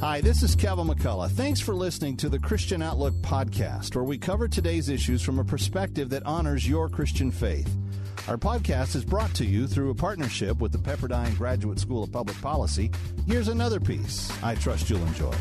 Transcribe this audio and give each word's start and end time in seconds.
Hi, 0.00 0.22
this 0.22 0.42
is 0.42 0.56
Kevin 0.56 0.86
McCullough. 0.86 1.30
Thanks 1.30 1.60
for 1.60 1.74
listening 1.74 2.16
to 2.16 2.30
the 2.30 2.38
Christian 2.38 2.80
Outlook 2.80 3.12
podcast, 3.16 3.94
where 3.94 4.02
we 4.02 4.16
cover 4.16 4.48
today's 4.48 4.88
issues 4.88 5.20
from 5.20 5.38
a 5.38 5.44
perspective 5.44 6.08
that 6.08 6.24
honors 6.24 6.66
your 6.66 6.88
Christian 6.88 7.30
faith. 7.30 7.70
Our 8.26 8.38
podcast 8.38 8.96
is 8.96 9.04
brought 9.04 9.34
to 9.34 9.44
you 9.44 9.66
through 9.66 9.90
a 9.90 9.94
partnership 9.94 10.58
with 10.58 10.72
the 10.72 10.78
Pepperdine 10.78 11.36
Graduate 11.36 11.78
School 11.78 12.02
of 12.02 12.10
Public 12.10 12.40
Policy. 12.40 12.90
Here's 13.26 13.48
another 13.48 13.78
piece 13.78 14.32
I 14.42 14.54
trust 14.54 14.88
you'll 14.88 15.04
enjoy. 15.04 15.34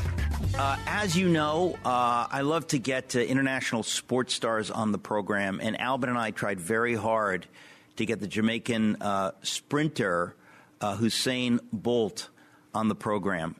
Uh, 0.57 0.75
as 0.87 1.15
you 1.15 1.29
know, 1.29 1.77
uh, 1.85 2.27
I 2.29 2.41
love 2.41 2.67
to 2.67 2.79
get 2.79 3.15
uh, 3.15 3.19
international 3.19 3.83
sports 3.83 4.33
stars 4.33 4.69
on 4.69 4.91
the 4.91 4.99
program, 4.99 5.61
and 5.63 5.79
Albin 5.79 6.09
and 6.09 6.19
I 6.19 6.31
tried 6.31 6.59
very 6.59 6.95
hard 6.95 7.47
to 7.95 8.05
get 8.05 8.19
the 8.19 8.27
Jamaican 8.27 8.97
uh, 8.99 9.31
sprinter 9.41 10.35
uh, 10.81 10.97
Usain 10.97 11.61
Bolt 11.71 12.27
on 12.73 12.89
the 12.89 12.95
program. 12.95 13.55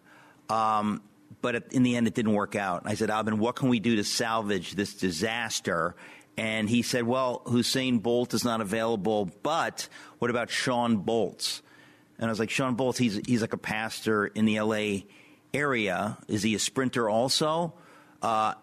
Um, 0.49 1.01
but 1.41 1.71
in 1.71 1.83
the 1.83 1.95
end, 1.95 2.07
it 2.07 2.13
didn't 2.13 2.33
work 2.33 2.55
out. 2.55 2.83
I 2.85 2.95
said, 2.95 3.09
Albin, 3.09 3.39
what 3.39 3.55
can 3.55 3.69
we 3.69 3.79
do 3.79 3.95
to 3.97 4.03
salvage 4.03 4.73
this 4.73 4.93
disaster? 4.93 5.95
And 6.37 6.69
he 6.69 6.81
said, 6.81 7.03
well, 7.03 7.41
Hussein 7.45 7.99
Bolt 7.99 8.33
is 8.33 8.43
not 8.43 8.61
available, 8.61 9.29
but 9.43 9.87
what 10.19 10.29
about 10.31 10.49
Shawn 10.49 11.03
Bolz? 11.03 11.61
And 12.17 12.27
I 12.27 12.29
was 12.29 12.39
like, 12.39 12.49
Shawn 12.49 12.75
Bolz, 12.75 12.97
he's, 12.97 13.19
he's 13.25 13.41
like 13.41 13.53
a 13.53 13.57
pastor 13.57 14.27
in 14.27 14.45
the 14.45 14.59
LA 14.59 15.05
area. 15.53 16.17
Is 16.27 16.43
he 16.43 16.55
a 16.55 16.59
sprinter 16.59 17.09
also? 17.09 17.73
Uh, 18.21 18.55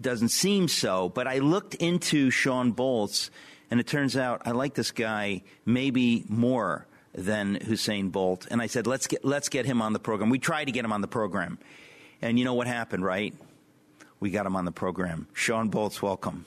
doesn't 0.00 0.30
seem 0.30 0.66
so. 0.66 1.08
But 1.08 1.28
I 1.28 1.38
looked 1.38 1.74
into 1.76 2.30
Shawn 2.30 2.72
Bolz, 2.72 3.30
and 3.70 3.78
it 3.78 3.86
turns 3.86 4.16
out 4.16 4.42
I 4.44 4.50
like 4.50 4.74
this 4.74 4.90
guy 4.90 5.42
maybe 5.64 6.24
more 6.28 6.86
than 7.14 7.56
Hussein 7.56 8.10
Bolt. 8.10 8.46
And 8.50 8.60
I 8.60 8.66
said, 8.66 8.86
let's 8.86 9.06
get, 9.06 9.24
let's 9.24 9.48
get 9.48 9.66
him 9.66 9.80
on 9.80 9.92
the 9.92 9.98
program. 9.98 10.30
We 10.30 10.38
tried 10.38 10.66
to 10.66 10.72
get 10.72 10.84
him 10.84 10.92
on 10.92 11.00
the 11.00 11.08
program. 11.08 11.58
And 12.20 12.38
you 12.38 12.44
know 12.44 12.54
what 12.54 12.66
happened, 12.66 13.04
right? 13.04 13.34
We 14.20 14.30
got 14.30 14.46
him 14.46 14.56
on 14.56 14.64
the 14.64 14.72
program. 14.72 15.26
Shawn 15.32 15.70
Bolz, 15.70 16.00
welcome. 16.00 16.44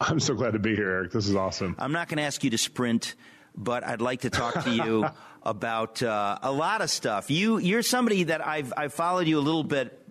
I'm 0.00 0.20
so 0.20 0.34
glad 0.34 0.52
to 0.52 0.58
be 0.58 0.74
here, 0.76 0.90
Eric. 0.90 1.12
This 1.12 1.28
is 1.28 1.34
awesome. 1.34 1.74
I'm 1.78 1.92
not 1.92 2.08
going 2.08 2.18
to 2.18 2.24
ask 2.24 2.44
you 2.44 2.50
to 2.50 2.58
sprint, 2.58 3.14
but 3.56 3.84
I'd 3.84 4.00
like 4.00 4.22
to 4.22 4.30
talk 4.30 4.64
to 4.64 4.70
you 4.70 5.06
about 5.42 6.02
uh, 6.02 6.38
a 6.42 6.52
lot 6.52 6.82
of 6.82 6.90
stuff. 6.90 7.30
You, 7.30 7.58
you're 7.58 7.82
somebody 7.82 8.24
that 8.24 8.46
I've, 8.46 8.72
I've 8.76 8.92
followed 8.92 9.26
you 9.26 9.38
a 9.38 9.40
little 9.40 9.64
bit 9.64 10.02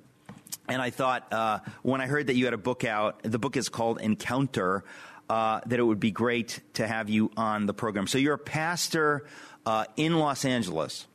and 0.67 0.81
I 0.81 0.89
thought 0.89 1.31
uh, 1.31 1.59
when 1.83 2.01
I 2.01 2.07
heard 2.07 2.27
that 2.27 2.35
you 2.35 2.45
had 2.45 2.53
a 2.53 2.57
book 2.59 2.83
out, 2.83 3.21
the 3.23 3.37
book 3.37 3.55
is 3.55 3.69
called 3.69 4.01
Encounter, 4.01 4.83
uh, 5.29 5.61
that 5.65 5.79
it 5.79 5.83
would 5.83 5.99
be 5.99 6.11
great 6.11 6.59
to 6.73 6.87
have 6.87 7.09
you 7.09 7.31
on 7.37 7.65
the 7.65 7.73
program. 7.73 8.07
So 8.07 8.17
you're 8.17 8.35
a 8.35 8.39
pastor 8.39 9.25
uh, 9.65 9.85
in 9.97 10.17
Los 10.17 10.45
Angeles. 10.45 11.07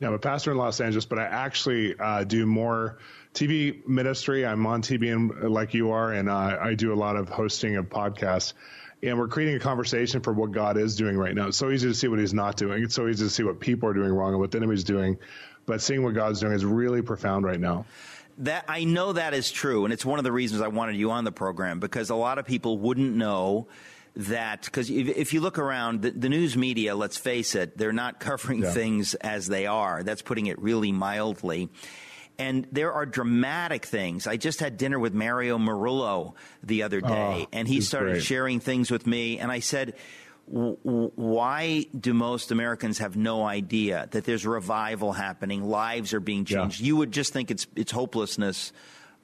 Yeah, 0.00 0.08
I'm 0.08 0.14
a 0.14 0.18
pastor 0.18 0.52
in 0.52 0.56
Los 0.56 0.80
Angeles, 0.80 1.04
but 1.04 1.18
I 1.18 1.24
actually 1.24 1.98
uh, 1.98 2.24
do 2.24 2.46
more 2.46 2.98
TV 3.34 3.86
ministry. 3.86 4.46
I'm 4.46 4.66
on 4.66 4.82
TV 4.82 5.12
and, 5.12 5.52
like 5.52 5.74
you 5.74 5.90
are, 5.90 6.12
and 6.12 6.28
uh, 6.28 6.58
I 6.60 6.74
do 6.74 6.92
a 6.92 6.96
lot 6.96 7.16
of 7.16 7.28
hosting 7.28 7.76
of 7.76 7.90
podcasts. 7.90 8.54
And 9.02 9.18
we're 9.18 9.28
creating 9.28 9.56
a 9.56 9.60
conversation 9.60 10.20
for 10.20 10.32
what 10.32 10.52
God 10.52 10.76
is 10.76 10.96
doing 10.96 11.16
right 11.16 11.34
now. 11.34 11.48
It's 11.48 11.56
so 11.56 11.70
easy 11.70 11.88
to 11.88 11.94
see 11.94 12.08
what 12.08 12.18
He's 12.18 12.34
not 12.34 12.56
doing. 12.56 12.82
It's 12.82 12.94
so 12.94 13.08
easy 13.08 13.24
to 13.24 13.30
see 13.30 13.42
what 13.42 13.60
people 13.60 13.88
are 13.88 13.94
doing 13.94 14.12
wrong 14.12 14.32
and 14.32 14.40
what 14.40 14.50
the 14.50 14.58
enemy's 14.58 14.84
doing. 14.84 15.18
But 15.66 15.80
seeing 15.80 16.02
what 16.02 16.14
God's 16.14 16.40
doing 16.40 16.52
is 16.52 16.64
really 16.64 17.02
profound 17.02 17.44
right 17.44 17.60
now. 17.60 17.86
That 18.38 18.64
I 18.68 18.84
know 18.84 19.12
that 19.12 19.34
is 19.34 19.50
true, 19.50 19.84
and 19.84 19.92
it's 19.92 20.04
one 20.04 20.18
of 20.18 20.24
the 20.24 20.32
reasons 20.32 20.62
I 20.62 20.68
wanted 20.68 20.96
you 20.96 21.10
on 21.10 21.24
the 21.24 21.32
program 21.32 21.78
because 21.78 22.08
a 22.08 22.14
lot 22.14 22.38
of 22.38 22.46
people 22.46 22.78
wouldn't 22.78 23.14
know 23.14 23.68
that 24.16 24.64
because 24.64 24.90
if, 24.90 25.08
if, 25.08 25.32
you 25.32 25.40
look 25.40 25.58
around 25.58 26.02
the, 26.02 26.10
the, 26.10 26.28
news 26.28 26.56
media, 26.56 26.94
let's 26.94 27.16
face 27.16 27.54
it, 27.54 27.76
they're 27.76 27.92
not 27.92 28.20
covering 28.20 28.62
yeah. 28.62 28.72
things 28.72 29.14
as 29.14 29.46
they 29.46 29.66
are. 29.66 30.02
That's 30.02 30.22
putting 30.22 30.46
it 30.46 30.58
really 30.60 30.92
mildly. 30.92 31.68
And 32.38 32.66
there 32.72 32.92
are 32.92 33.04
dramatic 33.04 33.84
things. 33.84 34.26
I 34.26 34.36
just 34.36 34.60
had 34.60 34.76
dinner 34.78 34.98
with 34.98 35.12
Mario 35.12 35.58
Murillo 35.58 36.34
the 36.62 36.82
other 36.84 37.00
ah, 37.04 37.08
day, 37.08 37.42
oh, 37.44 37.48
and 37.52 37.68
he 37.68 37.80
started 37.82 38.12
great. 38.12 38.22
sharing 38.24 38.60
things 38.60 38.90
with 38.90 39.06
me. 39.06 39.38
And 39.38 39.52
I 39.52 39.60
said, 39.60 39.94
why 40.46 41.86
do 41.98 42.12
most 42.12 42.50
Americans 42.50 42.98
have 42.98 43.16
no 43.16 43.44
idea 43.44 44.08
that 44.10 44.24
there's 44.24 44.44
revival 44.44 45.12
happening? 45.12 45.62
Lives 45.62 46.12
are 46.12 46.20
being 46.20 46.44
changed. 46.44 46.80
Yeah. 46.80 46.86
You 46.86 46.96
would 46.96 47.12
just 47.12 47.32
think 47.32 47.50
it's 47.50 47.68
it's 47.76 47.92
hopelessness 47.92 48.72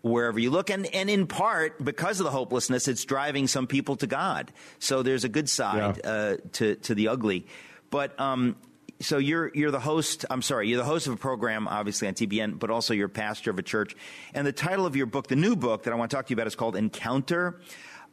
wherever 0.07 0.39
you 0.39 0.51
look. 0.51 0.71
And, 0.71 0.87
and 0.95 1.11
in 1.11 1.27
part, 1.27 1.85
because 1.85 2.21
of 2.21 2.25
the 2.25 2.31
hopelessness, 2.31 2.89
it's 2.89 3.05
driving 3.05 3.47
some 3.47 3.67
people 3.67 3.97
to 3.97 4.07
God. 4.07 4.53
So 4.79 5.03
there's 5.03 5.25
a 5.25 5.29
good 5.29 5.49
side 5.49 6.01
yeah. 6.03 6.11
uh, 6.11 6.37
to, 6.53 6.77
to 6.77 6.95
the 6.95 7.09
ugly. 7.09 7.47
But 7.91 8.19
um, 8.21 8.57
so 9.01 9.19
you're 9.19 9.51
you're 9.55 9.71
the 9.71 9.81
host. 9.81 10.25
I'm 10.31 10.43
sorry, 10.43 10.69
you're 10.69 10.79
the 10.79 10.85
host 10.85 11.07
of 11.07 11.13
a 11.13 11.17
program, 11.17 11.69
obviously 11.69 12.09
on 12.09 12.15
TBN, 12.15 12.59
but 12.59 12.71
also 12.71 12.95
you're 12.95 13.09
pastor 13.09 13.51
of 13.51 13.59
a 13.59 13.63
church. 13.63 13.95
And 14.35 14.47
the 14.47 14.53
title 14.53 14.87
of 14.87 14.97
your 14.97 15.07
book, 15.07 15.29
the 15.29 15.37
new 15.37 15.57
book 15.57 15.85
that 15.85 15.93
I 15.93 15.97
want 15.97 16.11
to 16.11 16.17
talk 16.17 16.27
to 16.27 16.31
you 16.31 16.35
about, 16.35 16.47
is 16.47 16.57
called 16.57 16.77
Encounter: 16.77 17.61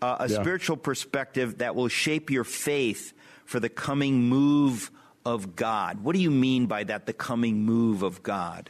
uh, 0.01 0.17
A 0.19 0.29
yeah. 0.29 0.41
Spiritual 0.41 0.77
Perspective 0.77 1.59
That 1.59 1.75
Will 1.75 1.87
Shape 1.87 2.29
Your 2.29 2.43
Faith 2.43 3.13
for 3.45 3.59
the 3.59 3.69
Coming 3.69 4.23
Move 4.23 4.91
of 5.25 5.55
God. 5.55 6.03
What 6.03 6.15
do 6.15 6.21
you 6.21 6.31
mean 6.31 6.65
by 6.65 6.83
that? 6.83 7.05
The 7.05 7.13
coming 7.13 7.63
move 7.63 8.03
of 8.03 8.23
God. 8.23 8.69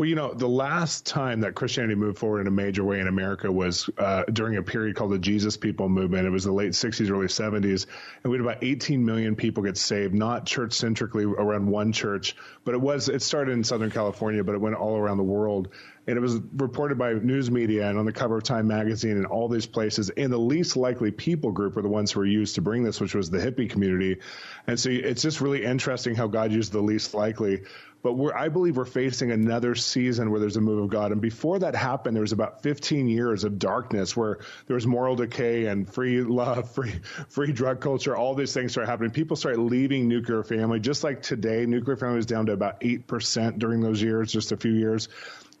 Well, 0.00 0.08
you 0.08 0.14
know, 0.14 0.32
the 0.32 0.48
last 0.48 1.04
time 1.04 1.40
that 1.42 1.54
Christianity 1.54 1.94
moved 1.94 2.16
forward 2.16 2.40
in 2.40 2.46
a 2.46 2.50
major 2.50 2.82
way 2.82 3.00
in 3.00 3.06
America 3.06 3.52
was 3.52 3.90
uh, 3.98 4.22
during 4.32 4.56
a 4.56 4.62
period 4.62 4.96
called 4.96 5.12
the 5.12 5.18
Jesus 5.18 5.58
People 5.58 5.90
Movement. 5.90 6.26
It 6.26 6.30
was 6.30 6.44
the 6.44 6.52
late 6.52 6.72
60s, 6.72 7.10
early 7.10 7.26
70s, 7.26 7.84
and 8.24 8.30
we 8.30 8.38
had 8.38 8.40
about 8.40 8.64
18 8.64 9.04
million 9.04 9.36
people 9.36 9.62
get 9.62 9.76
saved, 9.76 10.14
not 10.14 10.46
church 10.46 10.72
centrically 10.72 11.24
around 11.24 11.66
one 11.66 11.92
church, 11.92 12.34
but 12.64 12.72
it 12.72 12.80
was 12.80 13.10
it 13.10 13.20
started 13.20 13.52
in 13.52 13.62
Southern 13.62 13.90
California, 13.90 14.42
but 14.42 14.54
it 14.54 14.60
went 14.62 14.74
all 14.74 14.96
around 14.96 15.18
the 15.18 15.22
world 15.22 15.68
and 16.10 16.18
it 16.18 16.20
was 16.20 16.40
reported 16.56 16.98
by 16.98 17.12
news 17.12 17.50
media 17.50 17.88
and 17.88 17.96
on 17.96 18.04
the 18.04 18.12
cover 18.12 18.38
of 18.38 18.42
Time 18.42 18.66
magazine 18.66 19.12
and 19.12 19.26
all 19.26 19.48
these 19.48 19.66
places. 19.66 20.10
And 20.10 20.32
the 20.32 20.38
least 20.38 20.76
likely 20.76 21.12
people 21.12 21.52
group 21.52 21.76
were 21.76 21.82
the 21.82 21.88
ones 21.88 22.10
who 22.10 22.20
were 22.20 22.26
used 22.26 22.56
to 22.56 22.60
bring 22.60 22.82
this, 22.82 23.00
which 23.00 23.14
was 23.14 23.30
the 23.30 23.38
hippie 23.38 23.70
community. 23.70 24.18
And 24.66 24.78
so 24.78 24.90
it's 24.90 25.22
just 25.22 25.40
really 25.40 25.64
interesting 25.64 26.16
how 26.16 26.26
God 26.26 26.50
used 26.50 26.72
the 26.72 26.80
least 26.80 27.14
likely. 27.14 27.62
But 28.02 28.16
I 28.34 28.48
believe 28.48 28.76
we're 28.76 28.86
facing 28.86 29.30
another 29.30 29.74
season 29.74 30.30
where 30.30 30.40
there's 30.40 30.56
a 30.56 30.60
move 30.60 30.82
of 30.82 30.90
God. 30.90 31.12
And 31.12 31.20
before 31.20 31.58
that 31.58 31.74
happened, 31.74 32.16
there 32.16 32.22
was 32.22 32.32
about 32.32 32.62
15 32.62 33.08
years 33.08 33.44
of 33.44 33.58
darkness 33.58 34.16
where 34.16 34.38
there 34.66 34.74
was 34.74 34.86
moral 34.86 35.16
decay 35.16 35.66
and 35.66 35.88
free 35.88 36.22
love, 36.22 36.70
free, 36.74 36.94
free 37.28 37.52
drug 37.52 37.80
culture. 37.80 38.16
All 38.16 38.34
these 38.34 38.54
things 38.54 38.72
started 38.72 38.90
happening. 38.90 39.10
People 39.10 39.36
started 39.36 39.60
leaving 39.60 40.08
nuclear 40.08 40.42
family. 40.42 40.80
Just 40.80 41.04
like 41.04 41.22
today, 41.22 41.66
nuclear 41.66 41.96
family 41.96 42.16
was 42.16 42.26
down 42.26 42.46
to 42.46 42.52
about 42.52 42.80
8% 42.80 43.58
during 43.58 43.80
those 43.80 44.00
years, 44.00 44.32
just 44.32 44.50
a 44.50 44.56
few 44.56 44.72
years. 44.72 45.08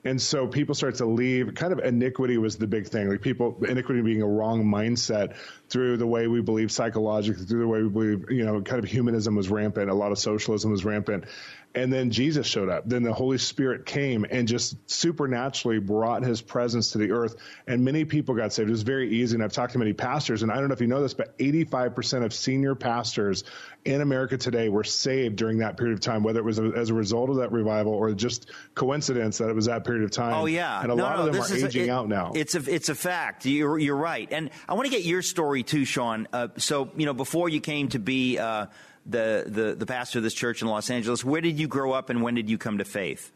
And 0.02 0.20
so 0.20 0.46
people 0.46 0.74
start 0.74 0.94
to 0.96 1.06
leave. 1.06 1.54
Kind 1.54 1.72
of 1.72 1.78
iniquity 1.80 2.38
was 2.38 2.56
the 2.56 2.66
big 2.66 2.88
thing. 2.88 3.10
Like 3.10 3.20
people, 3.20 3.62
iniquity 3.68 4.00
being 4.00 4.22
a 4.22 4.26
wrong 4.26 4.64
mindset 4.64 5.36
through 5.68 5.98
the 5.98 6.06
way 6.06 6.26
we 6.26 6.40
believe 6.40 6.72
psychologically, 6.72 7.44
through 7.44 7.60
the 7.60 7.68
way 7.68 7.82
we 7.82 7.88
believe, 7.88 8.30
you 8.30 8.44
know, 8.44 8.62
kind 8.62 8.82
of 8.82 8.90
humanism 8.90 9.34
was 9.34 9.50
rampant. 9.50 9.90
A 9.90 9.94
lot 9.94 10.10
of 10.10 10.18
socialism 10.18 10.70
was 10.70 10.84
rampant. 10.84 11.24
And 11.72 11.92
then 11.92 12.10
Jesus 12.10 12.48
showed 12.48 12.68
up. 12.68 12.88
Then 12.88 13.04
the 13.04 13.12
Holy 13.12 13.38
Spirit 13.38 13.86
came 13.86 14.26
and 14.28 14.48
just 14.48 14.76
supernaturally 14.90 15.78
brought 15.78 16.24
his 16.24 16.42
presence 16.42 16.92
to 16.92 16.98
the 16.98 17.12
earth. 17.12 17.36
And 17.66 17.84
many 17.84 18.04
people 18.04 18.34
got 18.34 18.52
saved. 18.52 18.68
It 18.68 18.72
was 18.72 18.82
very 18.82 19.10
easy. 19.10 19.36
And 19.36 19.44
I've 19.44 19.52
talked 19.52 19.74
to 19.74 19.78
many 19.78 19.92
pastors, 19.92 20.42
and 20.42 20.50
I 20.50 20.56
don't 20.56 20.66
know 20.66 20.72
if 20.74 20.80
you 20.80 20.88
know 20.88 21.00
this, 21.00 21.14
but 21.14 21.38
85% 21.38 22.24
of 22.24 22.34
senior 22.34 22.74
pastors 22.74 23.44
in 23.84 24.00
America 24.00 24.36
today 24.36 24.68
were 24.68 24.82
saved 24.82 25.36
during 25.36 25.58
that 25.58 25.76
period 25.76 25.94
of 25.94 26.00
time, 26.00 26.24
whether 26.24 26.40
it 26.40 26.44
was 26.44 26.58
as 26.58 26.90
a 26.90 26.94
result 26.94 27.30
of 27.30 27.36
that 27.36 27.52
revival 27.52 27.92
or 27.92 28.12
just 28.14 28.50
coincidence 28.74 29.38
that 29.38 29.48
it 29.48 29.54
was 29.54 29.66
that 29.66 29.84
period 29.84 30.02
of 30.02 30.10
time. 30.10 30.34
Oh, 30.34 30.46
yeah. 30.46 30.82
And 30.82 30.90
a 30.90 30.96
no, 30.96 31.04
lot 31.04 31.18
no, 31.18 31.26
of 31.26 31.32
them 31.32 31.42
are 31.42 31.66
aging 31.66 31.82
a, 31.82 31.84
it, 31.86 31.90
out 31.90 32.08
now. 32.08 32.32
It's 32.34 32.56
a, 32.56 32.74
it's 32.74 32.88
a 32.88 32.96
fact. 32.96 33.46
You're, 33.46 33.78
you're 33.78 33.96
right. 33.96 34.28
And 34.32 34.50
I 34.68 34.74
want 34.74 34.86
to 34.86 34.90
get 34.90 35.04
your 35.04 35.22
story 35.22 35.62
too, 35.62 35.84
Shawn. 35.84 36.26
Uh, 36.32 36.48
so, 36.56 36.90
you 36.96 37.06
know, 37.06 37.14
before 37.14 37.48
you 37.48 37.60
came 37.60 37.88
to 37.90 38.00
be, 38.00 38.38
uh, 38.38 38.66
the, 39.06 39.44
the, 39.46 39.74
the 39.74 39.86
pastor 39.86 40.18
of 40.18 40.24
this 40.24 40.34
church 40.34 40.62
in 40.62 40.68
Los 40.68 40.90
Angeles. 40.90 41.24
Where 41.24 41.40
did 41.40 41.58
you 41.58 41.68
grow 41.68 41.92
up 41.92 42.10
and 42.10 42.22
when 42.22 42.34
did 42.34 42.48
you 42.48 42.58
come 42.58 42.78
to 42.78 42.84
faith? 42.84 43.32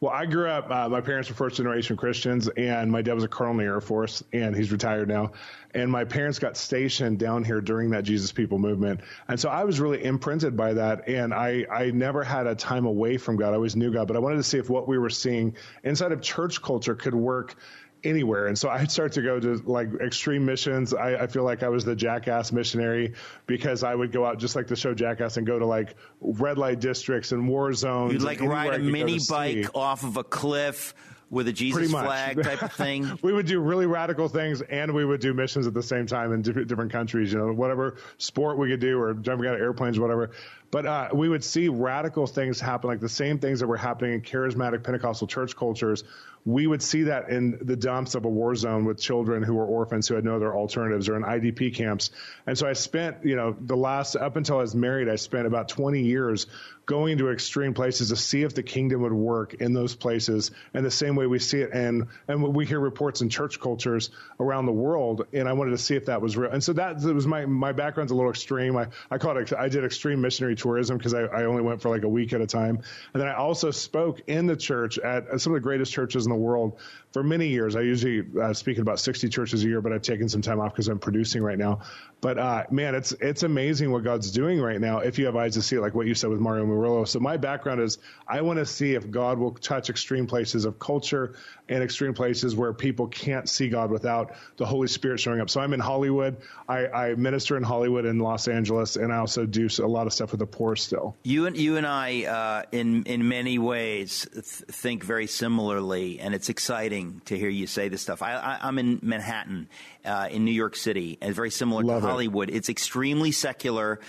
Well, 0.00 0.12
I 0.12 0.26
grew 0.26 0.48
up, 0.48 0.70
uh, 0.70 0.88
my 0.88 1.00
parents 1.00 1.28
were 1.28 1.34
first 1.34 1.56
generation 1.56 1.96
Christians, 1.96 2.46
and 2.46 2.92
my 2.92 3.02
dad 3.02 3.14
was 3.14 3.24
a 3.24 3.28
colonel 3.28 3.54
in 3.54 3.58
the 3.58 3.64
Air 3.64 3.80
Force, 3.80 4.22
and 4.32 4.54
he's 4.54 4.70
retired 4.70 5.08
now. 5.08 5.32
And 5.74 5.90
my 5.90 6.04
parents 6.04 6.38
got 6.38 6.56
stationed 6.56 7.18
down 7.18 7.42
here 7.42 7.60
during 7.60 7.90
that 7.90 8.04
Jesus 8.04 8.30
People 8.30 8.60
movement. 8.60 9.00
And 9.26 9.40
so 9.40 9.48
I 9.48 9.64
was 9.64 9.80
really 9.80 10.04
imprinted 10.04 10.56
by 10.56 10.74
that. 10.74 11.08
And 11.08 11.34
I, 11.34 11.66
I 11.68 11.90
never 11.90 12.22
had 12.22 12.46
a 12.46 12.54
time 12.54 12.86
away 12.86 13.16
from 13.16 13.34
God. 13.34 13.50
I 13.50 13.56
always 13.56 13.74
knew 13.74 13.92
God, 13.92 14.06
but 14.06 14.16
I 14.16 14.20
wanted 14.20 14.36
to 14.36 14.44
see 14.44 14.58
if 14.58 14.70
what 14.70 14.86
we 14.86 14.98
were 14.98 15.10
seeing 15.10 15.56
inside 15.82 16.12
of 16.12 16.22
church 16.22 16.62
culture 16.62 16.94
could 16.94 17.14
work 17.14 17.56
anywhere. 18.04 18.46
And 18.46 18.58
so 18.58 18.68
I'd 18.68 18.90
start 18.90 19.12
to 19.12 19.22
go 19.22 19.40
to 19.40 19.54
like 19.64 19.88
extreme 20.00 20.44
missions. 20.44 20.94
I, 20.94 21.24
I, 21.24 21.26
feel 21.26 21.44
like 21.44 21.62
I 21.62 21.68
was 21.68 21.84
the 21.84 21.96
jackass 21.96 22.52
missionary 22.52 23.14
because 23.46 23.82
I 23.82 23.94
would 23.94 24.12
go 24.12 24.24
out 24.24 24.38
just 24.38 24.56
like 24.56 24.66
the 24.66 24.76
show 24.76 24.94
Jackass 24.94 25.36
and 25.36 25.46
go 25.46 25.58
to 25.58 25.66
like 25.66 25.94
red 26.20 26.58
light 26.58 26.80
districts 26.80 27.32
and 27.32 27.48
war 27.48 27.72
zones. 27.72 28.12
You'd 28.12 28.22
like 28.22 28.40
ride 28.40 28.74
a 28.74 28.78
mini 28.78 29.18
bike 29.28 29.74
off 29.74 30.04
of 30.04 30.16
a 30.16 30.24
cliff 30.24 30.94
with 31.30 31.48
a 31.48 31.52
Jesus 31.52 31.90
flag 31.90 32.42
type 32.42 32.62
of 32.62 32.72
thing. 32.72 33.18
we 33.22 33.32
would 33.32 33.46
do 33.46 33.60
really 33.60 33.86
radical 33.86 34.28
things, 34.28 34.62
and 34.62 34.92
we 34.94 35.04
would 35.04 35.20
do 35.20 35.34
missions 35.34 35.66
at 35.66 35.74
the 35.74 35.82
same 35.82 36.06
time 36.06 36.32
in 36.32 36.42
different, 36.42 36.68
different 36.68 36.92
countries. 36.92 37.32
You 37.32 37.38
know, 37.38 37.52
whatever 37.52 37.96
sport 38.18 38.58
we 38.58 38.70
could 38.70 38.80
do, 38.80 39.00
or 39.00 39.14
jumping 39.14 39.46
out 39.48 39.54
of 39.54 39.60
airplanes, 39.60 39.98
whatever. 39.98 40.30
But 40.70 40.86
uh, 40.86 41.08
we 41.14 41.28
would 41.28 41.44
see 41.44 41.68
radical 41.68 42.26
things 42.26 42.60
happen, 42.60 42.88
like 42.88 43.00
the 43.00 43.08
same 43.08 43.38
things 43.38 43.60
that 43.60 43.66
were 43.66 43.76
happening 43.76 44.14
in 44.14 44.20
charismatic 44.20 44.84
Pentecostal 44.84 45.26
church 45.26 45.56
cultures. 45.56 46.04
We 46.44 46.66
would 46.66 46.82
see 46.82 47.04
that 47.04 47.30
in 47.30 47.58
the 47.62 47.76
dumps 47.76 48.14
of 48.14 48.24
a 48.24 48.28
war 48.28 48.54
zone 48.54 48.84
with 48.84 49.00
children 49.00 49.42
who 49.42 49.54
were 49.54 49.64
orphans 49.64 50.08
who 50.08 50.14
had 50.14 50.24
no 50.24 50.36
other 50.36 50.54
alternatives 50.54 51.08
or 51.08 51.16
in 51.16 51.22
IDP 51.22 51.74
camps. 51.74 52.10
And 52.46 52.56
so 52.56 52.66
I 52.66 52.74
spent, 52.74 53.24
you 53.24 53.36
know, 53.36 53.56
the 53.58 53.76
last, 53.76 54.14
up 54.14 54.36
until 54.36 54.58
I 54.58 54.60
was 54.60 54.74
married, 54.74 55.08
I 55.08 55.16
spent 55.16 55.46
about 55.46 55.68
20 55.68 56.02
years 56.02 56.46
going 56.88 57.18
to 57.18 57.30
extreme 57.30 57.74
places 57.74 58.08
to 58.08 58.16
see 58.16 58.42
if 58.42 58.54
the 58.54 58.62
kingdom 58.62 59.02
would 59.02 59.12
work 59.12 59.52
in 59.52 59.74
those 59.74 59.94
places. 59.94 60.50
In 60.72 60.82
the 60.82 60.90
same 60.90 61.16
way 61.16 61.26
we 61.26 61.38
see 61.38 61.60
it 61.60 61.70
and 61.70 62.06
and 62.26 62.42
we 62.54 62.64
hear 62.64 62.80
reports 62.80 63.20
in 63.20 63.28
church 63.28 63.60
cultures 63.60 64.08
around 64.40 64.64
the 64.64 64.72
world 64.72 65.26
and 65.34 65.46
I 65.46 65.52
wanted 65.52 65.72
to 65.72 65.78
see 65.78 65.96
if 65.96 66.06
that 66.06 66.22
was 66.22 66.34
real. 66.34 66.50
And 66.50 66.64
so 66.64 66.72
that 66.72 67.02
was 67.02 67.26
my 67.26 67.44
my 67.44 67.72
background's 67.72 68.10
a 68.10 68.14
little 68.14 68.30
extreme. 68.30 68.74
I, 68.74 68.86
I 69.10 69.18
call 69.18 69.36
it 69.36 69.52
I 69.52 69.68
did 69.68 69.84
extreme 69.84 70.22
missionary 70.22 70.56
tourism 70.58 70.98
because 70.98 71.14
I, 71.14 71.22
I 71.22 71.44
only 71.44 71.62
went 71.62 71.80
for 71.80 71.88
like 71.88 72.02
a 72.02 72.08
week 72.08 72.32
at 72.32 72.40
a 72.40 72.46
time 72.46 72.82
and 73.14 73.20
then 73.20 73.28
I 73.28 73.34
also 73.34 73.70
spoke 73.70 74.20
in 74.26 74.46
the 74.46 74.56
church 74.56 74.98
at 74.98 75.40
some 75.40 75.52
of 75.52 75.56
the 75.56 75.64
greatest 75.64 75.92
churches 75.92 76.26
in 76.26 76.30
the 76.30 76.38
world 76.38 76.78
for 77.12 77.22
many 77.22 77.48
years. 77.48 77.74
I 77.74 77.80
usually 77.80 78.24
uh, 78.40 78.52
speak 78.52 78.76
at 78.76 78.82
about 78.82 79.00
60 79.00 79.28
churches 79.28 79.64
a 79.64 79.66
year, 79.66 79.80
but 79.80 79.92
I've 79.92 80.02
taken 80.02 80.28
some 80.28 80.42
time 80.42 80.60
off 80.60 80.72
because 80.72 80.88
I'm 80.88 80.98
producing 80.98 81.42
right 81.42 81.58
now. 81.58 81.80
But 82.20 82.38
uh, 82.38 82.64
man, 82.70 82.94
it's 82.94 83.12
it's 83.12 83.44
amazing 83.44 83.92
what 83.92 84.04
God's 84.04 84.30
doing 84.30 84.60
right 84.60 84.80
now 84.80 84.98
if 84.98 85.18
you 85.18 85.26
have 85.26 85.36
eyes 85.36 85.54
to 85.54 85.62
see 85.62 85.76
it, 85.76 85.80
like 85.80 85.94
what 85.94 86.06
you 86.06 86.14
said 86.14 86.30
with 86.30 86.40
Mario 86.40 86.66
Murillo. 86.66 87.04
So 87.04 87.20
my 87.20 87.36
background 87.36 87.80
is 87.80 87.98
I 88.26 88.42
want 88.42 88.58
to 88.58 88.66
see 88.66 88.94
if 88.94 89.10
God 89.10 89.38
will 89.38 89.52
touch 89.52 89.88
extreme 89.88 90.26
places 90.26 90.64
of 90.64 90.78
culture 90.78 91.36
and 91.68 91.82
extreme 91.82 92.14
places 92.14 92.56
where 92.56 92.72
people 92.72 93.06
can't 93.06 93.48
see 93.48 93.68
God 93.68 93.90
without 93.90 94.34
the 94.56 94.66
Holy 94.66 94.88
Spirit 94.88 95.20
showing 95.20 95.40
up. 95.40 95.48
So 95.48 95.60
I'm 95.60 95.72
in 95.74 95.80
Hollywood. 95.80 96.38
I, 96.68 96.86
I 96.88 97.14
minister 97.14 97.56
in 97.56 97.62
Hollywood 97.62 98.04
and 98.04 98.20
Los 98.20 98.48
Angeles, 98.48 98.96
and 98.96 99.12
I 99.12 99.18
also 99.18 99.46
do 99.46 99.68
a 99.78 99.86
lot 99.86 100.06
of 100.06 100.12
stuff 100.12 100.32
with 100.32 100.40
the 100.40 100.46
poor 100.50 100.76
still. 100.76 101.16
You 101.22 101.46
and 101.46 101.56
you 101.56 101.76
and 101.76 101.86
I, 101.86 102.24
uh, 102.24 102.62
in 102.72 103.04
in 103.04 103.28
many 103.28 103.58
ways, 103.58 104.26
th- 104.32 104.44
think 104.44 105.04
very 105.04 105.26
similarly, 105.26 106.20
and 106.20 106.34
it's 106.34 106.48
exciting 106.48 107.22
to 107.26 107.38
hear 107.38 107.48
you 107.48 107.66
say 107.66 107.88
this 107.88 108.02
stuff. 108.02 108.22
I, 108.22 108.58
am 108.62 108.78
in 108.78 109.00
Manhattan, 109.02 109.68
uh, 110.04 110.28
in 110.30 110.44
New 110.44 110.52
York 110.52 110.76
City, 110.76 111.18
and 111.20 111.34
very 111.34 111.50
similar 111.50 111.82
Love 111.82 112.02
to 112.02 112.08
Hollywood. 112.08 112.50
It. 112.50 112.56
It's 112.56 112.68
extremely 112.68 113.32
secular. 113.32 114.00